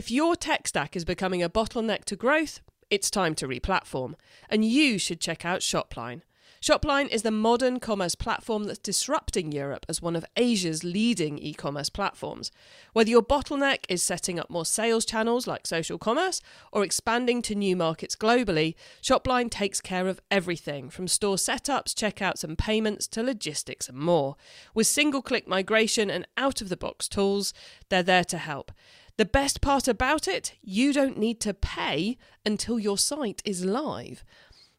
If 0.00 0.10
your 0.10 0.34
tech 0.34 0.66
stack 0.66 0.96
is 0.96 1.04
becoming 1.04 1.42
a 1.42 1.50
bottleneck 1.50 2.06
to 2.06 2.16
growth, 2.16 2.62
it's 2.88 3.10
time 3.10 3.34
to 3.34 3.46
replatform, 3.46 4.14
and 4.48 4.64
you 4.64 4.98
should 4.98 5.20
check 5.20 5.44
out 5.44 5.60
Shopline. 5.60 6.22
Shopline 6.62 7.08
is 7.08 7.20
the 7.20 7.30
modern 7.30 7.80
commerce 7.80 8.14
platform 8.14 8.64
that's 8.64 8.78
disrupting 8.78 9.52
Europe 9.52 9.84
as 9.90 10.00
one 10.00 10.16
of 10.16 10.24
Asia's 10.36 10.84
leading 10.84 11.38
e 11.38 11.52
commerce 11.52 11.90
platforms. 11.90 12.50
Whether 12.94 13.10
your 13.10 13.22
bottleneck 13.22 13.84
is 13.90 14.02
setting 14.02 14.40
up 14.40 14.48
more 14.48 14.64
sales 14.64 15.04
channels 15.04 15.46
like 15.46 15.66
social 15.66 15.98
commerce 15.98 16.40
or 16.72 16.82
expanding 16.82 17.42
to 17.42 17.54
new 17.54 17.76
markets 17.76 18.16
globally, 18.16 18.76
Shopline 19.02 19.50
takes 19.50 19.82
care 19.82 20.08
of 20.08 20.20
everything 20.30 20.88
from 20.88 21.08
store 21.08 21.36
setups, 21.36 21.92
checkouts, 21.92 22.42
and 22.42 22.56
payments 22.56 23.06
to 23.08 23.22
logistics 23.22 23.88
and 23.90 23.98
more. 23.98 24.36
With 24.74 24.86
single 24.86 25.20
click 25.20 25.46
migration 25.46 26.08
and 26.08 26.26
out 26.38 26.62
of 26.62 26.70
the 26.70 26.76
box 26.78 27.06
tools, 27.06 27.52
they're 27.90 28.02
there 28.02 28.24
to 28.24 28.38
help. 28.38 28.72
The 29.20 29.26
best 29.26 29.60
part 29.60 29.86
about 29.86 30.26
it, 30.26 30.54
you 30.62 30.94
don't 30.94 31.18
need 31.18 31.42
to 31.42 31.52
pay 31.52 32.16
until 32.46 32.78
your 32.78 32.96
site 32.96 33.42
is 33.44 33.66
live. 33.66 34.24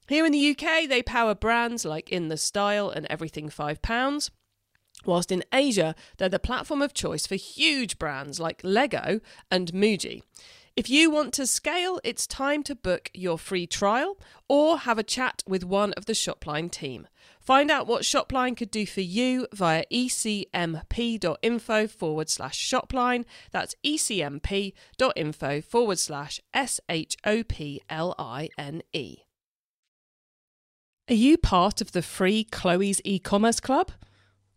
Here 0.07 0.25
in 0.25 0.31
the 0.31 0.49
UK, 0.49 0.89
they 0.89 1.03
power 1.03 1.35
brands 1.35 1.85
like 1.85 2.09
In 2.09 2.29
the 2.29 2.37
Style 2.37 2.89
and 2.89 3.05
Everything 3.07 3.49
£5. 3.49 4.31
Whilst 5.05 5.31
in 5.31 5.43
Asia, 5.53 5.93
they're 6.17 6.27
the 6.27 6.39
platform 6.39 6.81
of 6.81 6.95
choice 6.95 7.27
for 7.27 7.35
huge 7.35 7.99
brands 7.99 8.39
like 8.39 8.61
Lego 8.63 9.19
and 9.51 9.71
Muji. 9.73 10.23
If 10.75 10.89
you 10.89 11.11
want 11.11 11.35
to 11.35 11.45
scale, 11.45 11.99
it's 12.03 12.25
time 12.25 12.63
to 12.63 12.73
book 12.73 13.11
your 13.13 13.37
free 13.37 13.67
trial 13.67 14.17
or 14.49 14.79
have 14.79 14.97
a 14.97 15.03
chat 15.03 15.43
with 15.45 15.63
one 15.63 15.93
of 15.93 16.07
the 16.07 16.13
Shopline 16.13 16.71
team. 16.71 17.07
Find 17.41 17.71
out 17.71 17.87
what 17.87 18.03
Shopline 18.03 18.55
could 18.55 18.69
do 18.69 18.85
for 18.85 19.01
you 19.01 19.47
via 19.51 19.83
ecmp.info 19.91 21.87
forward 21.87 22.29
slash 22.29 22.71
shopline. 22.71 23.25
That's 23.51 23.75
ecmp.info 23.83 25.61
forward 25.61 25.99
slash 25.99 26.39
S 26.53 26.79
H 26.87 27.17
O 27.25 27.43
P 27.43 27.81
L 27.89 28.13
I 28.19 28.49
N 28.57 28.83
E. 28.93 29.17
Are 31.09 31.15
you 31.15 31.37
part 31.37 31.81
of 31.81 31.93
the 31.93 32.03
free 32.03 32.43
Chloe's 32.43 33.01
e 33.03 33.17
commerce 33.17 33.59
club? 33.59 33.91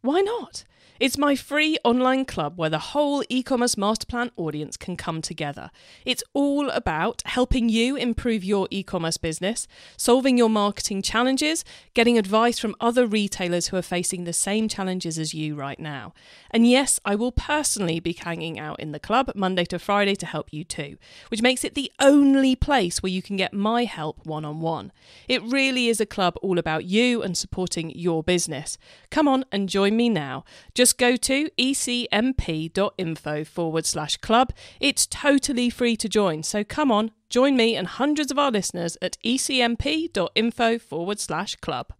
Why 0.03 0.21
not? 0.21 0.65
It's 1.01 1.19
my 1.19 1.35
free 1.35 1.77
online 1.83 2.25
club 2.25 2.57
where 2.57 2.71
the 2.71 2.79
whole 2.79 3.25
e 3.29 3.43
commerce 3.43 3.75
masterplan 3.75 4.31
audience 4.37 4.77
can 4.77 4.97
come 4.97 5.21
together. 5.21 5.73
It's 6.05 6.23
all 6.35 6.71
about 6.71 7.21
helping 7.25 7.69
you 7.69 7.97
improve 7.97 8.45
your 8.45 8.69
e 8.71 8.85
commerce 8.85 9.17
business, 9.17 9.67
solving 9.97 10.39
your 10.39 10.49
marketing 10.49 11.03
challenges, 11.03 11.65
getting 11.95 12.17
advice 12.17 12.61
from 12.61 12.77
other 12.79 13.09
retailers 13.09 13.69
who 13.69 13.77
are 13.77 13.83
facing 13.83 14.23
the 14.23 14.33
same 14.33 14.69
challenges 14.69 15.19
as 15.19 15.35
you 15.35 15.57
right 15.57 15.81
now. 15.81 16.15
And 16.53 16.65
yes, 16.65 17.01
I 17.05 17.17
will 17.17 17.33
personally 17.33 17.99
be 17.99 18.13
hanging 18.13 18.61
out 18.61 18.79
in 18.79 18.93
the 18.93 19.01
club 19.01 19.33
Monday 19.35 19.65
to 19.65 19.81
Friday 19.81 20.15
to 20.15 20.27
help 20.27 20.53
you 20.53 20.63
too, 20.63 20.97
which 21.29 21.43
makes 21.43 21.65
it 21.65 21.75
the 21.75 21.91
only 21.99 22.55
place 22.55 23.03
where 23.03 23.11
you 23.11 23.21
can 23.21 23.37
get 23.37 23.53
my 23.53 23.83
help 23.83 24.25
one 24.25 24.45
on 24.45 24.61
one. 24.61 24.93
It 25.27 25.43
really 25.43 25.89
is 25.89 26.01
a 26.01 26.07
club 26.07 26.37
all 26.41 26.57
about 26.57 26.85
you 26.85 27.21
and 27.21 27.37
supporting 27.37 27.91
your 27.91 28.23
business. 28.23 28.79
Come 29.11 29.27
on 29.27 29.45
and 29.51 29.69
join 29.69 29.97
me 29.97 30.09
now. 30.09 30.45
Just 30.73 30.84
just 30.85 30.99
go 30.99 31.17
to 31.17 31.49
ecmp.info 31.59 33.45
forward 33.45 33.87
slash 33.87 34.19
club. 34.19 34.53
It's 34.81 35.07
totally 35.07 35.71
free 35.71 35.97
to 35.97 36.11
join, 36.11 36.43
so 36.43 36.63
come 36.63 36.93
on, 36.93 37.11
join 37.31 37.57
me 37.57 37.75
and 37.75 37.87
hundreds 37.87 38.31
of 38.31 38.39
our 38.39 38.51
listeners 38.51 38.99
at 39.01 39.17
ecmp.info 39.25 40.79
forward 40.79 41.19
slash 41.21 41.57
club. 41.57 41.95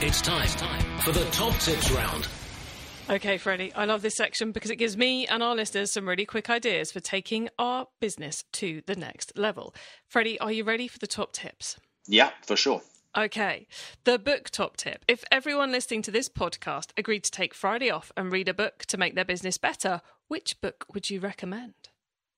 It's 0.00 0.22
time 0.22 0.48
for 1.00 1.12
the 1.12 1.26
top 1.26 1.52
tips 1.58 1.90
round. 1.90 2.26
Okay, 3.10 3.36
Freddie, 3.36 3.74
I 3.74 3.84
love 3.84 4.00
this 4.00 4.16
section 4.16 4.50
because 4.50 4.70
it 4.70 4.76
gives 4.76 4.96
me 4.96 5.26
and 5.26 5.42
our 5.42 5.54
listeners 5.54 5.92
some 5.92 6.08
really 6.08 6.24
quick 6.24 6.48
ideas 6.48 6.90
for 6.90 7.00
taking 7.00 7.50
our 7.58 7.86
business 8.00 8.44
to 8.54 8.80
the 8.86 8.96
next 8.96 9.36
level. 9.36 9.74
Freddie, 10.08 10.40
are 10.40 10.52
you 10.52 10.64
ready 10.64 10.88
for 10.88 10.98
the 10.98 11.06
top 11.06 11.34
tips? 11.34 11.76
Yeah, 12.08 12.30
for 12.46 12.56
sure. 12.56 12.80
Okay, 13.14 13.66
the 14.04 14.18
book 14.18 14.48
top 14.48 14.78
tip. 14.78 15.04
If 15.06 15.22
everyone 15.30 15.70
listening 15.70 16.00
to 16.02 16.10
this 16.10 16.30
podcast 16.30 16.92
agreed 16.96 17.24
to 17.24 17.30
take 17.30 17.52
Friday 17.52 17.90
off 17.90 18.10
and 18.16 18.32
read 18.32 18.48
a 18.48 18.54
book 18.54 18.86
to 18.86 18.96
make 18.96 19.14
their 19.14 19.24
business 19.26 19.58
better, 19.58 20.00
which 20.28 20.58
book 20.62 20.86
would 20.94 21.10
you 21.10 21.20
recommend? 21.20 21.74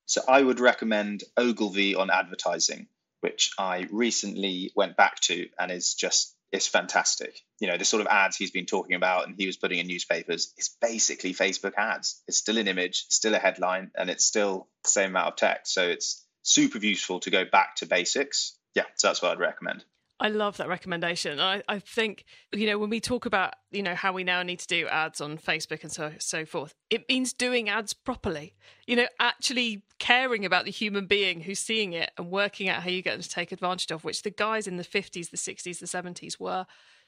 So 0.07 0.23
I 0.27 0.43
would 0.43 0.59
recommend 0.59 1.23
Ogilvy 1.37 1.95
on 1.95 2.11
advertising, 2.11 2.89
which 3.21 3.53
I 3.57 3.87
recently 3.93 4.73
went 4.75 4.97
back 4.97 5.21
to 5.21 5.49
and 5.61 5.71
is 5.71 5.95
just 5.95 6.35
it's 6.51 6.67
fantastic. 6.67 7.41
You 7.61 7.69
know, 7.69 7.77
the 7.77 7.85
sort 7.85 8.01
of 8.01 8.09
ads 8.09 8.37
he's 8.37 8.51
been 8.51 8.67
talking 8.67 8.97
about 8.97 9.29
and 9.29 9.37
he 9.37 9.47
was 9.47 9.57
putting 9.57 9.79
in 9.79 9.87
newspapers 9.87 10.53
is 10.59 10.75
basically 10.81 11.35
Facebook 11.35 11.75
ads. 11.77 12.21
It's 12.27 12.39
still 12.39 12.59
an 12.59 12.67
image, 12.67 13.07
still 13.11 13.35
a 13.35 13.39
headline, 13.39 13.93
and 13.97 14.11
it's 14.11 14.25
still 14.25 14.67
the 14.83 14.91
same 14.91 15.11
amount 15.11 15.29
of 15.29 15.37
text. 15.37 15.73
So 15.73 15.87
it's 15.87 16.25
super 16.43 16.79
useful 16.79 17.21
to 17.21 17.31
go 17.31 17.45
back 17.45 17.77
to 17.77 17.87
basics. 17.87 18.57
Yeah, 18.75 18.85
so 18.97 19.07
that's 19.09 19.23
what 19.23 19.31
I'd 19.31 19.39
recommend. 19.39 19.85
I 20.25 20.29
love 20.29 20.57
that 20.57 20.69
recommendation. 20.69 21.39
I, 21.39 21.63
I 21.69 21.79
think, 21.79 22.25
you 22.51 22.67
know, 22.67 22.79
when 22.79 22.89
we 22.89 22.99
talk 22.99 23.27
about, 23.27 23.53
you 23.71 23.83
know, 23.83 23.95
how 23.95 24.15
we 24.15 24.25
now 24.25 24.43
need 24.43 24.59
to 24.61 24.67
do 24.67 24.89
ads 24.89 25.21
on 25.21 25.37
Facebook 25.37 25.83
and 25.83 25.93
so 25.93 26.13
so 26.19 26.47
forth, 26.47 26.75
it 26.89 27.07
means 27.11 27.35
doing 27.35 27.69
ads 27.69 27.93
properly. 27.93 28.55
You 28.87 28.97
know, 28.97 29.07
actually 29.21 29.83
caring 29.99 30.47
about 30.47 30.65
the 30.65 30.71
human 30.71 31.05
being 31.05 31.43
who's 31.43 31.59
seeing 31.59 31.93
it 31.93 32.11
and 32.17 32.31
working 32.31 32.71
out 32.71 32.85
how 32.85 32.89
you 32.89 33.03
get 33.03 33.13
them 33.13 33.21
to 33.21 33.29
take 33.29 33.53
advantage 33.53 33.91
of, 33.91 34.03
which 34.03 34.23
the 34.23 34.31
guys 34.31 34.67
in 34.67 34.79
the 34.79 34.83
50s, 34.83 35.29
the 35.29 35.37
60s, 35.37 35.79
the 35.79 35.85
70s 35.85 36.41
were 36.41 36.65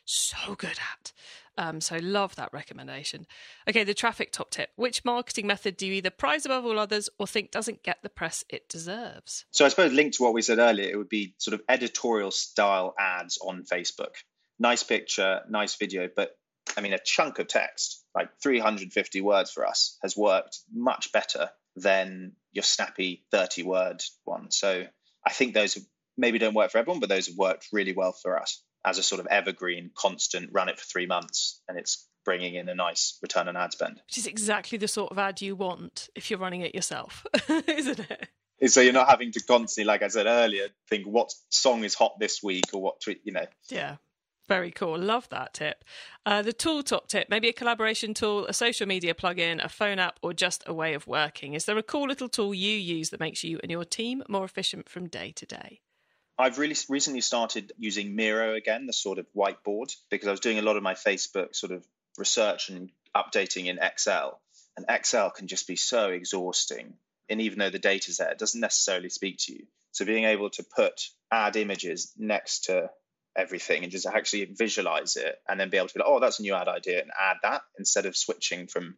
so 0.07 0.55
good 0.55 0.71
at. 0.71 1.13
Um, 1.59 1.81
so 1.81 1.99
love 2.01 2.37
that 2.37 2.53
recommendation. 2.53 3.27
Okay, 3.69 3.85
the 3.85 3.95
traffic 3.95 4.31
top 4.31 4.51
tip. 4.51 4.71
Which 4.77 5.05
marketing 5.05 5.47
method 5.47 5.77
do 5.77 5.87
you 5.87 5.95
either 5.95 6.11
prize 6.11 6.45
above 6.45 6.67
all 6.67 6.79
others 6.79 7.09
or 7.19 7.27
think 7.27 7.51
doesn't 7.51 7.83
get 7.83 7.99
the 8.03 8.09
press 8.09 8.45
it 8.49 8.69
deserves? 8.69 9.47
So 9.53 9.65
I 9.65 9.69
suppose 9.69 9.93
linked 9.93 10.17
to 10.17 10.23
what 10.23 10.35
we 10.35 10.43
said 10.43 10.59
earlier, 10.59 10.91
it 10.91 10.97
would 10.97 11.09
be 11.09 11.35
sort 11.39 11.55
of 11.55 11.63
editorial 11.69 12.31
style 12.31 12.95
ads 12.99 13.39
on 13.39 13.65
Facebook. 13.65 14.15
Nice 14.59 14.83
picture, 14.83 15.43
nice 15.49 15.77
video, 15.77 16.09
but 16.15 16.37
I 16.77 16.81
mean 16.81 16.93
a 16.93 16.99
chunk 16.99 17.39
of 17.39 17.49
text, 17.49 18.05
like 18.15 18.29
350 18.43 19.21
words 19.23 19.51
for 19.51 19.67
us, 19.67 19.99
has 20.03 20.17
worked 20.17 20.59
much 20.73 21.13
better 21.13 21.51
than 21.75 22.33
your 22.53 22.65
snappy 22.65 23.25
30 23.31 23.63
word 23.63 24.03
one. 24.25 24.51
So 24.51 24.85
I 25.25 25.33
think 25.33 25.55
those 25.55 25.79
maybe 26.19 26.39
don't 26.39 26.55
work 26.55 26.71
for 26.71 26.79
everyone, 26.79 27.01
but 27.01 27.09
those 27.09 27.29
have 27.29 27.37
worked 27.37 27.69
really 27.73 27.93
well 27.93 28.13
for 28.13 28.39
us 28.39 28.63
as 28.87 28.99
a 28.99 29.03
sort 29.03 29.21
of 29.21 29.27
evergreen, 29.27 29.91
constant, 29.95 30.51
run 30.53 30.69
it 30.69 30.79
for 30.79 30.85
three 30.85 31.07
months, 31.07 31.61
and 31.69 31.77
it's 31.77 32.07
bringing 32.25 32.55
in 32.55 32.69
a 32.69 32.75
nice 32.75 33.19
return 33.21 33.49
on 33.49 33.57
ad 33.57 33.73
spend. 33.73 34.01
Which 34.07 34.19
is 34.19 34.27
exactly 34.27 34.79
the 34.79 34.89
sort 34.89 35.11
of 35.11 35.19
ad 35.19 35.43
you 35.43 35.57
want 35.57 36.09
if 36.15 36.31
you're 36.31 36.39
running 36.39 36.61
it 36.61 36.75
yourself, 36.75 37.27
isn't 37.49 37.99
it? 37.99 38.29
So 38.71 38.81
you're 38.81 38.93
not 38.93 39.09
having 39.09 39.33
to 39.33 39.43
constantly, 39.43 39.87
like 39.87 40.03
I 40.03 40.09
said 40.09 40.27
earlier, 40.27 40.69
think 40.89 41.05
what 41.05 41.35
song 41.51 41.85
is 41.85 41.95
hot 41.95 42.19
this 42.19 42.43
week 42.43 42.65
or 42.73 42.81
what 42.81 43.01
tweet, 43.01 43.21
you 43.25 43.33
know. 43.33 43.47
Yeah. 43.69 43.97
Very 44.49 44.71
cool. 44.71 44.97
Love 44.97 45.29
that 45.31 45.55
tip. 45.55 45.85
Uh, 46.25 46.41
the 46.41 46.53
tool 46.53 46.85
top 46.85 47.09
tip 47.09 47.29
maybe 47.29 47.49
a 47.49 47.53
collaboration 47.53 48.15
tool, 48.15 48.47
a 48.47 48.53
social 48.53 48.87
media 48.87 49.13
plugin, 49.13 49.63
a 49.63 49.69
phone 49.69 49.99
app, 49.99 50.21
or 50.23 50.33
just 50.33 50.63
a 50.67 50.73
way 50.73 50.95
of 50.95 51.09
working. 51.09 51.55
Is 51.55 51.65
there 51.65 51.77
a 51.77 51.83
cool 51.83 52.07
little 52.07 52.29
tool 52.29 52.55
you 52.55 52.77
use 52.77 53.11
that 53.11 53.19
makes 53.19 53.43
you 53.43 53.59
and 53.63 53.73
your 53.73 53.85
team 53.85 54.23
more 54.29 54.45
efficient 54.45 54.89
from 54.89 55.09
day 55.09 55.33
to 55.33 55.45
day? 55.45 55.81
I've 56.39 56.59
really 56.59 56.77
recently 56.91 57.23
started 57.23 57.73
using 57.79 58.15
Miro 58.15 58.55
again, 58.55 58.87
the 58.87 58.93
sort 58.93 59.19
of 59.19 59.27
whiteboard, 59.35 59.95
because 60.11 60.29
I 60.29 60.33
was 60.33 60.41
doing 60.41 60.59
a 60.59 60.63
lot 60.63 60.77
of 60.77 60.83
my 60.83 60.95
Facebook 60.95 61.57
sort 61.57 61.73
of 61.73 61.87
research 62.19 62.69
and 62.69 62.91
updating 63.17 63.67
in 63.67 63.79
Excel. 63.79 64.41
And 64.77 64.85
Excel 64.89 65.31
can 65.31 65.47
just 65.47 65.67
be 65.67 65.77
so 65.77 66.11
exhausting. 66.11 66.95
And 67.31 67.41
even 67.41 67.59
though 67.59 67.71
the 67.71 67.79
data's 67.79 68.19
there, 68.19 68.31
it 68.31 68.39
doesn't 68.39 68.61
necessarily 68.61 69.09
speak 69.09 69.39
to 69.41 69.55
you. 69.55 69.67
So 69.93 70.05
being 70.05 70.25
able 70.25 70.51
to 70.51 70.63
put 70.63 71.09
add 71.33 71.57
images 71.57 72.13
next 72.19 72.65
to 72.65 72.91
everything 73.35 73.83
and 73.83 73.91
just 73.91 74.07
actually 74.07 74.45
visualize 74.45 75.17
it 75.17 75.41
and 75.49 75.59
then 75.59 75.71
be 75.71 75.79
able 75.79 75.89
to 75.89 75.95
be 75.95 76.01
like, 76.01 76.09
oh, 76.09 76.21
that's 76.21 76.39
a 76.39 76.43
new 76.43 76.55
ad 76.55 76.69
idea 76.69 77.01
and 77.01 77.11
add 77.19 77.39
that 77.43 77.63
instead 77.79 78.05
of 78.05 78.17
switching 78.17 78.67
from 78.67 78.97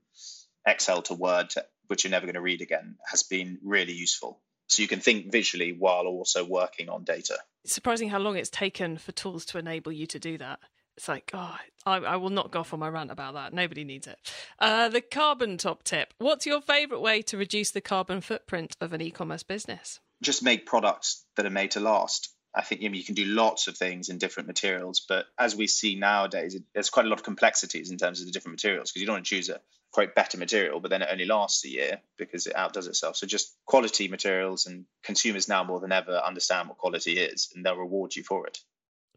Excel 0.66 1.02
to 1.02 1.14
Word, 1.14 1.54
which 1.86 2.02
you're 2.02 2.10
never 2.10 2.26
going 2.26 2.34
to 2.34 2.40
read 2.40 2.62
again, 2.62 2.96
has 3.08 3.22
been 3.22 3.58
really 3.62 3.92
useful 3.92 4.40
so 4.68 4.82
you 4.82 4.88
can 4.88 5.00
think 5.00 5.32
visually 5.32 5.72
while 5.72 6.06
also 6.06 6.44
working 6.44 6.88
on 6.88 7.04
data. 7.04 7.38
It's 7.64 7.74
surprising 7.74 8.08
how 8.08 8.18
long 8.18 8.36
it's 8.36 8.50
taken 8.50 8.98
for 8.98 9.12
tools 9.12 9.44
to 9.46 9.58
enable 9.58 9.92
you 9.92 10.06
to 10.06 10.18
do 10.18 10.38
that. 10.38 10.60
It's 10.96 11.08
like, 11.08 11.30
oh, 11.32 11.56
I, 11.86 11.96
I 11.98 12.16
will 12.16 12.30
not 12.30 12.50
go 12.50 12.60
off 12.60 12.74
on 12.74 12.80
my 12.80 12.88
rant 12.88 13.12
about 13.12 13.34
that. 13.34 13.52
Nobody 13.52 13.84
needs 13.84 14.08
it. 14.08 14.18
Uh, 14.58 14.88
the 14.88 15.00
carbon 15.00 15.56
top 15.56 15.84
tip. 15.84 16.12
What's 16.18 16.44
your 16.44 16.60
favourite 16.60 17.00
way 17.00 17.22
to 17.22 17.36
reduce 17.36 17.70
the 17.70 17.80
carbon 17.80 18.20
footprint 18.20 18.76
of 18.80 18.92
an 18.92 19.00
e 19.00 19.10
commerce 19.10 19.44
business? 19.44 20.00
Just 20.22 20.42
make 20.42 20.66
products 20.66 21.24
that 21.36 21.46
are 21.46 21.50
made 21.50 21.70
to 21.72 21.80
last. 21.80 22.34
I 22.58 22.62
think 22.62 22.82
you, 22.82 22.88
know, 22.88 22.96
you 22.96 23.04
can 23.04 23.14
do 23.14 23.24
lots 23.24 23.68
of 23.68 23.76
things 23.76 24.08
in 24.08 24.18
different 24.18 24.48
materials, 24.48 25.00
but 25.08 25.26
as 25.38 25.54
we 25.54 25.68
see 25.68 25.94
nowadays, 25.94 26.56
it, 26.56 26.64
there's 26.74 26.90
quite 26.90 27.06
a 27.06 27.08
lot 27.08 27.18
of 27.18 27.24
complexities 27.24 27.92
in 27.92 27.98
terms 27.98 28.20
of 28.20 28.26
the 28.26 28.32
different 28.32 28.54
materials 28.54 28.90
because 28.90 29.00
you 29.00 29.06
don't 29.06 29.14
want 29.14 29.26
to 29.26 29.30
choose 29.30 29.48
a 29.48 29.60
quite 29.92 30.16
better 30.16 30.36
material, 30.36 30.80
but 30.80 30.90
then 30.90 31.00
it 31.00 31.08
only 31.10 31.24
lasts 31.24 31.64
a 31.64 31.68
year 31.68 32.00
because 32.16 32.48
it 32.48 32.56
outdoes 32.56 32.88
itself. 32.88 33.16
So 33.16 33.28
just 33.28 33.56
quality 33.64 34.08
materials 34.08 34.66
and 34.66 34.86
consumers 35.04 35.48
now 35.48 35.62
more 35.62 35.78
than 35.78 35.92
ever 35.92 36.16
understand 36.16 36.68
what 36.68 36.78
quality 36.78 37.12
is 37.12 37.48
and 37.54 37.64
they'll 37.64 37.76
reward 37.76 38.16
you 38.16 38.24
for 38.24 38.44
it. 38.48 38.58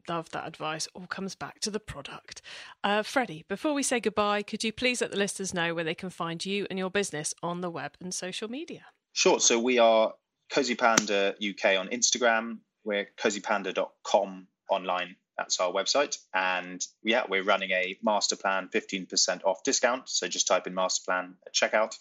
Love 0.08 0.30
that 0.30 0.48
advice. 0.48 0.88
All 0.94 1.08
comes 1.08 1.36
back 1.36 1.60
to 1.62 1.72
the 1.72 1.80
product. 1.80 2.44
Uh, 2.84 3.02
Freddie, 3.02 3.44
before 3.48 3.74
we 3.74 3.82
say 3.82 4.00
goodbye, 4.00 4.44
could 4.44 4.64
you 4.64 4.72
please 4.72 5.02
let 5.02 5.12
the 5.12 5.18
listeners 5.18 5.54
know 5.54 5.74
where 5.74 5.84
they 5.84 5.96
can 5.96 6.10
find 6.12 6.46
you 6.46 6.68
and 6.70 6.78
your 6.78 6.92
business 6.92 7.34
on 7.42 7.62
the 7.62 7.70
web 7.70 7.94
and 8.00 8.14
social 8.14 8.50
media? 8.50 8.86
Sure. 9.14 9.40
So 9.40 9.60
we 9.60 9.80
are 9.80 10.14
CosyPanda 10.52 11.36
UK 11.38 11.80
on 11.80 11.88
Instagram. 11.90 12.60
We're 12.84 13.08
cosypanda.com 13.18 14.48
online 14.70 15.16
that's 15.38 15.60
our 15.60 15.72
website. 15.72 16.18
And 16.34 16.86
yeah, 17.04 17.24
we're 17.28 17.44
running 17.44 17.72
a 17.72 17.98
master 18.04 18.36
plan 18.36 18.70
15% 18.74 19.44
off 19.44 19.64
discount. 19.64 20.08
So 20.08 20.28
just 20.28 20.48
type 20.48 20.68
in 20.68 20.76
master 20.76 21.04
plan 21.06 21.36
at 21.46 21.54
checkout 21.54 21.96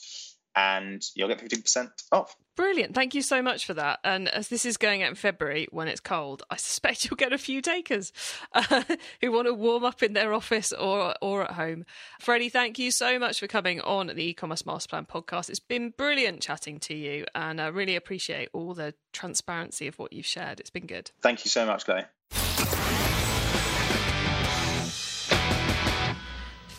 and 0.56 1.04
you'll 1.14 1.28
get 1.28 1.38
15% 1.38 1.90
off. 2.12 2.36
Brilliant. 2.56 2.94
Thank 2.94 3.14
you 3.14 3.22
so 3.22 3.40
much 3.40 3.64
for 3.64 3.74
that. 3.74 4.00
And 4.04 4.28
as 4.28 4.48
this 4.48 4.66
is 4.66 4.76
going 4.76 5.02
out 5.02 5.08
in 5.10 5.14
February 5.14 5.68
when 5.70 5.88
it's 5.88 6.00
cold, 6.00 6.42
I 6.50 6.56
suspect 6.56 7.04
you'll 7.10 7.16
get 7.16 7.32
a 7.32 7.38
few 7.38 7.62
takers 7.62 8.12
uh, 8.52 8.82
who 9.20 9.32
want 9.32 9.46
to 9.46 9.54
warm 9.54 9.84
up 9.84 10.02
in 10.02 10.12
their 10.12 10.32
office 10.32 10.72
or, 10.72 11.14
or 11.22 11.44
at 11.44 11.52
home. 11.52 11.84
Freddie, 12.20 12.48
thank 12.48 12.78
you 12.78 12.90
so 12.90 13.18
much 13.18 13.40
for 13.40 13.46
coming 13.46 13.80
on 13.80 14.08
the 14.08 14.22
e-commerce 14.22 14.66
master 14.66 14.88
plan 14.88 15.06
podcast. 15.06 15.48
It's 15.48 15.60
been 15.60 15.90
brilliant 15.90 16.40
chatting 16.40 16.78
to 16.80 16.94
you 16.94 17.24
and 17.34 17.60
I 17.60 17.68
really 17.68 17.96
appreciate 17.96 18.50
all 18.52 18.74
the 18.74 18.94
transparency 19.12 19.86
of 19.86 19.98
what 19.98 20.12
you've 20.12 20.26
shared. 20.26 20.60
It's 20.60 20.70
been 20.70 20.86
good. 20.86 21.10
Thank 21.22 21.44
you 21.44 21.50
so 21.50 21.64
much, 21.66 21.84
Chloe. 21.84 22.04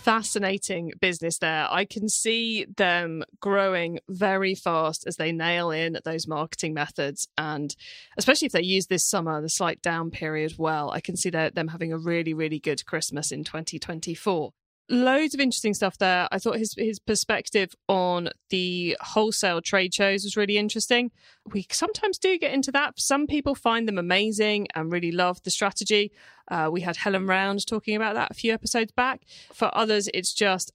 Fascinating 0.01 0.91
business 0.99 1.37
there. 1.37 1.67
I 1.69 1.85
can 1.85 2.09
see 2.09 2.65
them 2.65 3.23
growing 3.39 3.99
very 4.09 4.55
fast 4.55 5.05
as 5.07 5.17
they 5.17 5.31
nail 5.31 5.71
in 5.71 5.97
those 6.03 6.27
marketing 6.27 6.73
methods. 6.73 7.27
And 7.37 7.75
especially 8.17 8.47
if 8.47 8.51
they 8.51 8.63
use 8.63 8.87
this 8.87 9.05
summer, 9.05 9.41
the 9.41 9.49
slight 9.49 9.81
down 9.81 10.11
period, 10.11 10.55
well, 10.57 10.91
I 10.91 11.01
can 11.01 11.15
see 11.15 11.29
them 11.29 11.67
having 11.69 11.93
a 11.93 11.97
really, 11.97 12.33
really 12.33 12.59
good 12.59 12.85
Christmas 12.85 13.31
in 13.31 13.43
2024 13.43 14.51
loads 14.89 15.33
of 15.33 15.39
interesting 15.39 15.73
stuff 15.73 15.97
there. 15.97 16.27
I 16.31 16.39
thought 16.39 16.57
his 16.57 16.73
his 16.77 16.99
perspective 16.99 17.73
on 17.87 18.29
the 18.49 18.97
wholesale 19.01 19.61
trade 19.61 19.93
shows 19.93 20.23
was 20.23 20.37
really 20.37 20.57
interesting. 20.57 21.11
We 21.51 21.65
sometimes 21.71 22.17
do 22.17 22.37
get 22.37 22.53
into 22.53 22.71
that. 22.73 22.99
Some 22.99 23.27
people 23.27 23.55
find 23.55 23.87
them 23.87 23.97
amazing 23.97 24.67
and 24.75 24.91
really 24.91 25.11
love 25.11 25.41
the 25.43 25.51
strategy. 25.51 26.11
Uh, 26.49 26.69
we 26.71 26.81
had 26.81 26.97
Helen 26.97 27.27
Round 27.27 27.65
talking 27.65 27.95
about 27.95 28.15
that 28.15 28.31
a 28.31 28.35
few 28.35 28.53
episodes 28.53 28.91
back. 28.91 29.21
For 29.53 29.71
others, 29.73 30.09
it's 30.13 30.33
just 30.33 30.71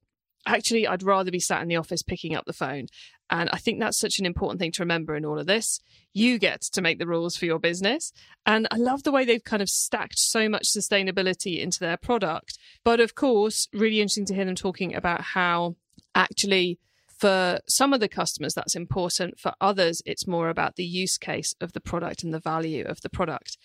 actually 0.46 0.86
I'd 0.86 1.02
rather 1.02 1.30
be 1.30 1.40
sat 1.40 1.62
in 1.62 1.68
the 1.68 1.76
office 1.76 2.02
picking 2.02 2.34
up 2.34 2.46
the 2.46 2.52
phone. 2.52 2.86
And 3.30 3.50
I 3.52 3.58
think 3.58 3.80
that's 3.80 3.98
such 3.98 4.18
an 4.18 4.26
important 4.26 4.60
thing 4.60 4.72
to 4.72 4.82
remember 4.82 5.16
in 5.16 5.24
all 5.24 5.38
of 5.38 5.46
this. 5.46 5.80
You 6.12 6.38
get 6.38 6.62
to 6.72 6.80
make 6.80 6.98
the 6.98 7.06
rules 7.06 7.36
for 7.36 7.44
your 7.44 7.58
business. 7.58 8.12
And 8.44 8.68
I 8.70 8.76
love 8.76 9.02
the 9.02 9.12
way 9.12 9.24
they've 9.24 9.42
kind 9.42 9.62
of 9.62 9.68
stacked 9.68 10.18
so 10.18 10.48
much 10.48 10.64
sustainability 10.64 11.60
into 11.60 11.80
their 11.80 11.96
product. 11.96 12.58
But 12.84 13.00
of 13.00 13.14
course, 13.14 13.68
really 13.72 14.00
interesting 14.00 14.26
to 14.26 14.34
hear 14.34 14.44
them 14.44 14.54
talking 14.54 14.94
about 14.94 15.20
how 15.20 15.76
actually 16.14 16.78
for 17.18 17.60
some 17.66 17.92
of 17.92 18.00
the 18.00 18.08
customers 18.08 18.54
that's 18.54 18.76
important 18.76 19.38
for 19.38 19.54
others 19.60 20.02
it's 20.04 20.26
more 20.26 20.48
about 20.48 20.76
the 20.76 20.84
use 20.84 21.16
case 21.16 21.54
of 21.60 21.72
the 21.72 21.80
product 21.80 22.22
and 22.22 22.32
the 22.32 22.40
value 22.40 22.84
of 22.84 23.00
the 23.00 23.08
product 23.08 23.56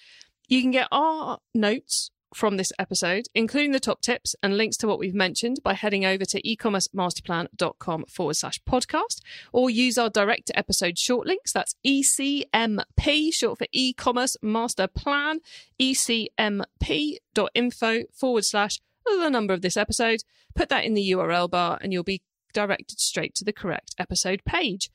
you 0.48 0.62
can 0.62 0.72
get 0.72 0.88
our 0.92 1.40
notes 1.54 2.12
from 2.34 2.58
this 2.58 2.72
episode, 2.80 3.28
including 3.36 3.72
the 3.72 3.80
top 3.80 4.02
tips 4.02 4.36
and 4.42 4.58
links 4.58 4.78
to 4.78 4.88
what 4.88 5.00
we've 5.00 5.14
mentioned 5.14 5.60
by 5.64 5.74
heading 5.74 6.06
over 6.06 6.26
to 6.26 6.42
ecommercemasterplan.com 6.42 8.06
forward 8.06 8.36
slash 8.36 8.60
podcast 8.68 9.22
or 9.52 9.70
use 9.70 9.98
our 9.98 10.10
direct 10.10 10.48
to 10.48 10.58
episode 10.58 10.98
short 10.98 11.28
links. 11.28 11.54
That's 11.54 11.76
ECMP, 11.86 13.34
short 13.34 13.58
for 13.58 13.68
e-commerce 13.72 14.38
master 14.42 14.88
plan, 14.88 15.40
ecmp.info 15.80 16.64
forward 18.14 18.46
slash 18.46 18.80
the 19.06 19.30
number 19.30 19.54
of 19.54 19.62
this 19.62 19.78
episode. 19.78 20.24
Put 20.56 20.70
that 20.70 20.86
in 20.86 20.94
the 20.94 21.12
URL 21.12 21.50
bar 21.50 21.80
and 21.82 21.92
you'll 21.94 22.04
be 22.04 22.22
directed 22.54 23.00
straight 23.00 23.34
to 23.36 23.46
the 23.46 23.54
correct 23.54 23.96
episode 23.98 24.44
page. 24.46 24.90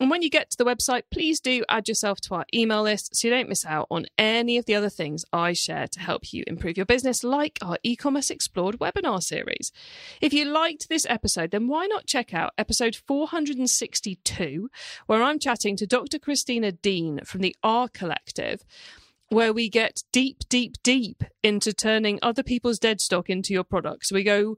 And 0.00 0.10
when 0.10 0.22
you 0.22 0.30
get 0.30 0.50
to 0.50 0.56
the 0.56 0.64
website, 0.64 1.02
please 1.10 1.40
do 1.40 1.64
add 1.68 1.88
yourself 1.88 2.20
to 2.22 2.34
our 2.34 2.44
email 2.54 2.82
list 2.82 3.16
so 3.16 3.26
you 3.26 3.34
don't 3.34 3.48
miss 3.48 3.66
out 3.66 3.88
on 3.90 4.06
any 4.16 4.56
of 4.56 4.66
the 4.66 4.74
other 4.74 4.88
things 4.88 5.24
I 5.32 5.52
share 5.52 5.88
to 5.88 6.00
help 6.00 6.32
you 6.32 6.44
improve 6.46 6.76
your 6.76 6.86
business, 6.86 7.24
like 7.24 7.58
our 7.62 7.78
e 7.82 7.96
commerce 7.96 8.30
explored 8.30 8.78
webinar 8.78 9.22
series. 9.22 9.72
If 10.20 10.32
you 10.32 10.44
liked 10.44 10.88
this 10.88 11.06
episode, 11.08 11.50
then 11.50 11.66
why 11.66 11.86
not 11.86 12.06
check 12.06 12.32
out 12.32 12.52
episode 12.56 12.94
462, 12.94 14.70
where 15.06 15.22
I'm 15.22 15.38
chatting 15.38 15.76
to 15.76 15.86
Dr. 15.86 16.18
Christina 16.18 16.70
Dean 16.70 17.20
from 17.24 17.40
the 17.40 17.56
R 17.62 17.88
Collective 17.88 18.64
where 19.30 19.52
we 19.52 19.68
get 19.68 20.02
deep, 20.10 20.38
deep, 20.48 20.76
deep 20.82 21.22
into 21.42 21.72
turning 21.72 22.18
other 22.22 22.42
people's 22.42 22.78
dead 22.78 23.00
stock 23.00 23.28
into 23.28 23.52
your 23.52 23.64
products. 23.64 24.10
We 24.10 24.22
go 24.22 24.56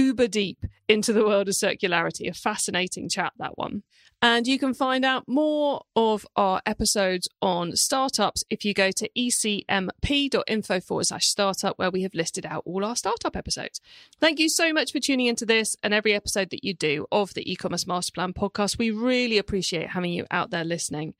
uber 0.00 0.28
deep 0.28 0.64
into 0.88 1.12
the 1.12 1.24
world 1.24 1.48
of 1.48 1.54
circularity. 1.54 2.28
A 2.28 2.34
fascinating 2.34 3.08
chat, 3.08 3.32
that 3.38 3.58
one. 3.58 3.82
And 4.22 4.46
you 4.46 4.58
can 4.58 4.74
find 4.74 5.04
out 5.04 5.26
more 5.26 5.82
of 5.96 6.26
our 6.36 6.60
episodes 6.66 7.26
on 7.40 7.74
startups 7.74 8.44
if 8.50 8.66
you 8.66 8.74
go 8.74 8.90
to 8.90 9.08
ecmp.info 9.16 10.80
forward 10.80 11.04
slash 11.04 11.26
startup, 11.26 11.78
where 11.78 11.90
we 11.90 12.02
have 12.02 12.14
listed 12.14 12.44
out 12.44 12.62
all 12.66 12.84
our 12.84 12.96
startup 12.96 13.34
episodes. 13.34 13.80
Thank 14.20 14.38
you 14.38 14.50
so 14.50 14.72
much 14.72 14.92
for 14.92 15.00
tuning 15.00 15.26
into 15.26 15.46
this 15.46 15.74
and 15.82 15.94
every 15.94 16.12
episode 16.12 16.50
that 16.50 16.64
you 16.64 16.74
do 16.74 17.06
of 17.10 17.32
the 17.32 17.50
e 17.50 17.56
commerce 17.56 17.86
master 17.86 18.12
plan 18.12 18.34
podcast. 18.34 18.78
We 18.78 18.90
really 18.90 19.38
appreciate 19.38 19.90
having 19.90 20.12
you 20.12 20.26
out 20.30 20.50
there 20.50 20.64
listening. 20.64 21.14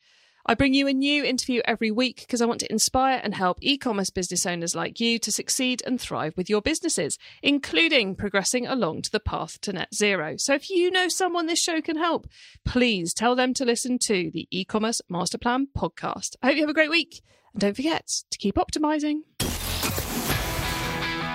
I 0.47 0.55
bring 0.55 0.75
you 0.75 0.89
a 0.89 0.93
new 0.93 1.25
interview 1.25 1.61
every 1.65 1.91
week 1.91 2.21
because 2.21 2.41
I 2.41 2.47
want 2.47 2.61
to 2.61 2.73
inspire 2.73 3.21
and 3.23 3.35
help 3.35 3.59
e 3.61 3.77
commerce 3.77 4.11
business 4.11 4.47
owners 4.47 4.75
like 4.75 5.01
you 5.01 5.19
to 5.19 5.31
succeed 5.31 5.83
and 5.87 6.01
thrive 6.01 6.37
with 6.37 6.49
your 6.49 6.63
businesses, 6.63 7.19
including 7.43 8.15
progressing 8.15 8.67
along 8.67 9.03
to 9.03 9.11
the 9.11 9.21
path 9.21 9.61
to 9.63 9.73
net 9.73 9.95
zero. 9.95 10.37
So 10.37 10.55
if 10.55 10.71
you 10.71 10.91
know 10.91 11.09
someone 11.09 11.47
this 11.47 11.63
show 11.63 11.81
can 11.81 11.97
help, 11.97 12.27
please 12.65 13.13
tell 13.13 13.35
them 13.35 13.55
to 13.55 13.65
listen 13.65 13.99
to 14.01 14.31
the 14.33 14.49
e 14.51 14.65
commerce 14.65 15.03
master 15.09 15.39
plan 15.39 15.69
podcast. 15.77 16.37
I 16.43 16.49
hope 16.49 16.57
you 16.57 16.63
have 16.63 16.71
a 16.71 16.75
great 16.75 16.91
week 16.91 17.23
and 17.53 17.61
don't 17.61 17.77
forget 17.77 18.07
to 18.31 18.39
keep 18.39 18.57
optimizing. 18.57 19.23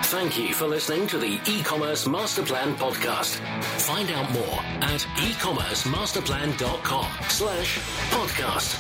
Thank 0.10 0.38
you 0.38 0.54
for 0.54 0.68
listening 0.68 1.08
to 1.08 1.18
the 1.18 1.40
e-commerce 1.48 2.06
master 2.08 2.44
plan 2.44 2.76
podcast. 2.76 3.38
Find 3.82 4.08
out 4.12 4.32
more 4.32 4.60
at 4.84 5.02
ecommercemasterplan.com 5.02 7.08
slash 7.28 7.80
podcast. 8.12 8.78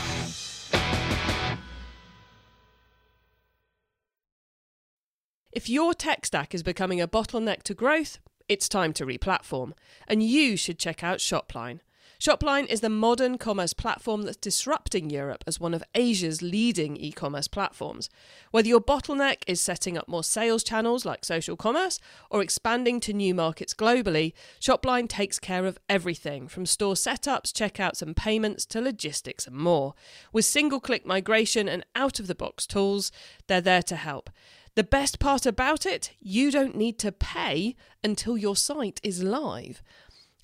If 5.52 5.68
your 5.68 5.96
tech 5.96 6.28
stack 6.28 6.54
is 6.54 6.62
becoming 6.62 7.02
a 7.02 7.08
bottleneck 7.08 7.64
to 7.64 7.74
growth, 7.74 8.20
it's 8.48 8.70
time 8.70 8.94
to 8.94 9.04
replatform, 9.04 9.72
and 10.08 10.22
you 10.22 10.56
should 10.56 10.78
check 10.78 11.04
out 11.04 11.18
Shopline. 11.18 11.80
Shopline 12.20 12.66
is 12.68 12.82
the 12.82 12.90
modern 12.90 13.38
commerce 13.38 13.74
platform 13.74 14.24
that's 14.24 14.38
disrupting 14.38 15.10
Europe 15.10 15.44
as 15.46 15.60
one 15.60 15.74
of 15.74 15.84
Asia's 15.94 16.42
leading 16.42 16.96
e 16.98 17.12
commerce 17.12 17.48
platforms. 17.48 18.10
Whether 18.52 18.70
your 18.70 18.82
bottleneck 18.82 19.44
is 19.48 19.60
setting 19.60 19.98
up 19.98 20.08
more 20.08 20.24
sales 20.24 20.64
channels 20.64 21.06
like 21.06 21.26
social 21.26 21.56
commerce 21.56 22.00
or 22.30 22.42
expanding 22.42 23.00
to 23.02 23.14
new 23.14 23.36
markets 23.36 23.74
globally, 23.74 24.34
Shopline 24.60 25.10
takes 25.10 25.40
care 25.40 25.66
of 25.66 25.78
everything 25.90 26.48
from 26.48 26.66
store 26.66 26.96
setups, 26.96 27.52
checkouts, 27.52 28.02
and 28.02 28.16
payments 28.16 28.66
to 28.68 28.82
logistics 28.82 29.46
and 29.46 29.56
more. 29.56 29.94
With 30.32 30.46
single 30.46 30.80
click 30.80 31.06
migration 31.06 31.68
and 31.68 31.86
out 31.96 32.20
of 32.20 32.28
the 32.28 32.36
box 32.36 32.66
tools, 32.66 33.12
they're 33.48 33.62
there 33.62 33.84
to 33.84 33.96
help. 33.96 34.30
The 34.76 34.84
best 34.84 35.20
part 35.20 35.46
about 35.46 35.86
it, 35.86 36.12
you 36.20 36.52
don't 36.52 36.76
need 36.76 37.00
to 37.00 37.14
pay 37.14 37.78
until 38.04 38.38
your 38.38 38.58
site 38.58 39.00
is 39.04 39.24
live. 39.24 39.82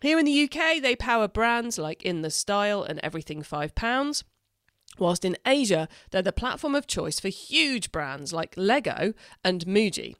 Here 0.02 0.18
in 0.18 0.26
the 0.26 0.44
UK, 0.44 0.82
they 0.82 0.96
power 0.96 1.28
brands 1.28 1.78
like 1.78 2.02
In 2.02 2.24
the 2.24 2.32
Style 2.32 2.82
and 2.82 3.00
Everything 3.04 3.44
£5. 3.44 4.24
Whilst 4.98 5.24
in 5.24 5.38
Asia, 5.46 5.88
they're 6.10 6.24
the 6.24 6.32
platform 6.34 6.74
of 6.74 6.88
choice 6.88 7.20
for 7.20 7.30
huge 7.30 7.92
brands 7.92 8.34
like 8.34 8.56
Lego 8.58 9.14
and 9.44 9.64
Muji. 9.66 10.16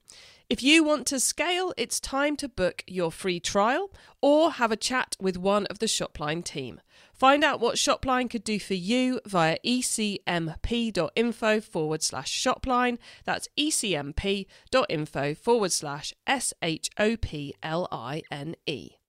If 0.52 0.62
you 0.62 0.84
want 0.84 1.08
to 1.08 1.20
scale, 1.20 1.74
it's 1.78 2.00
time 2.00 2.36
to 2.38 2.48
book 2.48 2.84
your 2.86 3.12
free 3.12 3.40
trial 3.40 3.92
or 4.22 4.52
have 4.52 4.72
a 4.72 4.78
chat 4.78 5.16
with 5.20 5.36
one 5.36 5.66
of 5.68 5.80
the 5.80 5.88
Shopline 5.88 6.44
team. 6.44 6.80
Find 7.12 7.44
out 7.44 7.60
what 7.60 7.78
Shopline 7.78 8.30
could 8.30 8.44
do 8.44 8.60
for 8.60 8.76
you 8.76 9.20
via 9.26 9.58
ecmp.info 9.66 11.62
forward 11.62 12.04
slash 12.04 12.44
shopline. 12.44 12.98
That's 13.26 13.48
ecmp.info 13.58 15.34
forward 15.36 15.72
slash 15.72 16.14
S 16.28 16.54
H 16.62 16.90
O 17.00 17.18
P 17.18 17.56
L 17.64 17.88
I 17.92 18.22
N 18.30 18.56
E. 18.68 19.01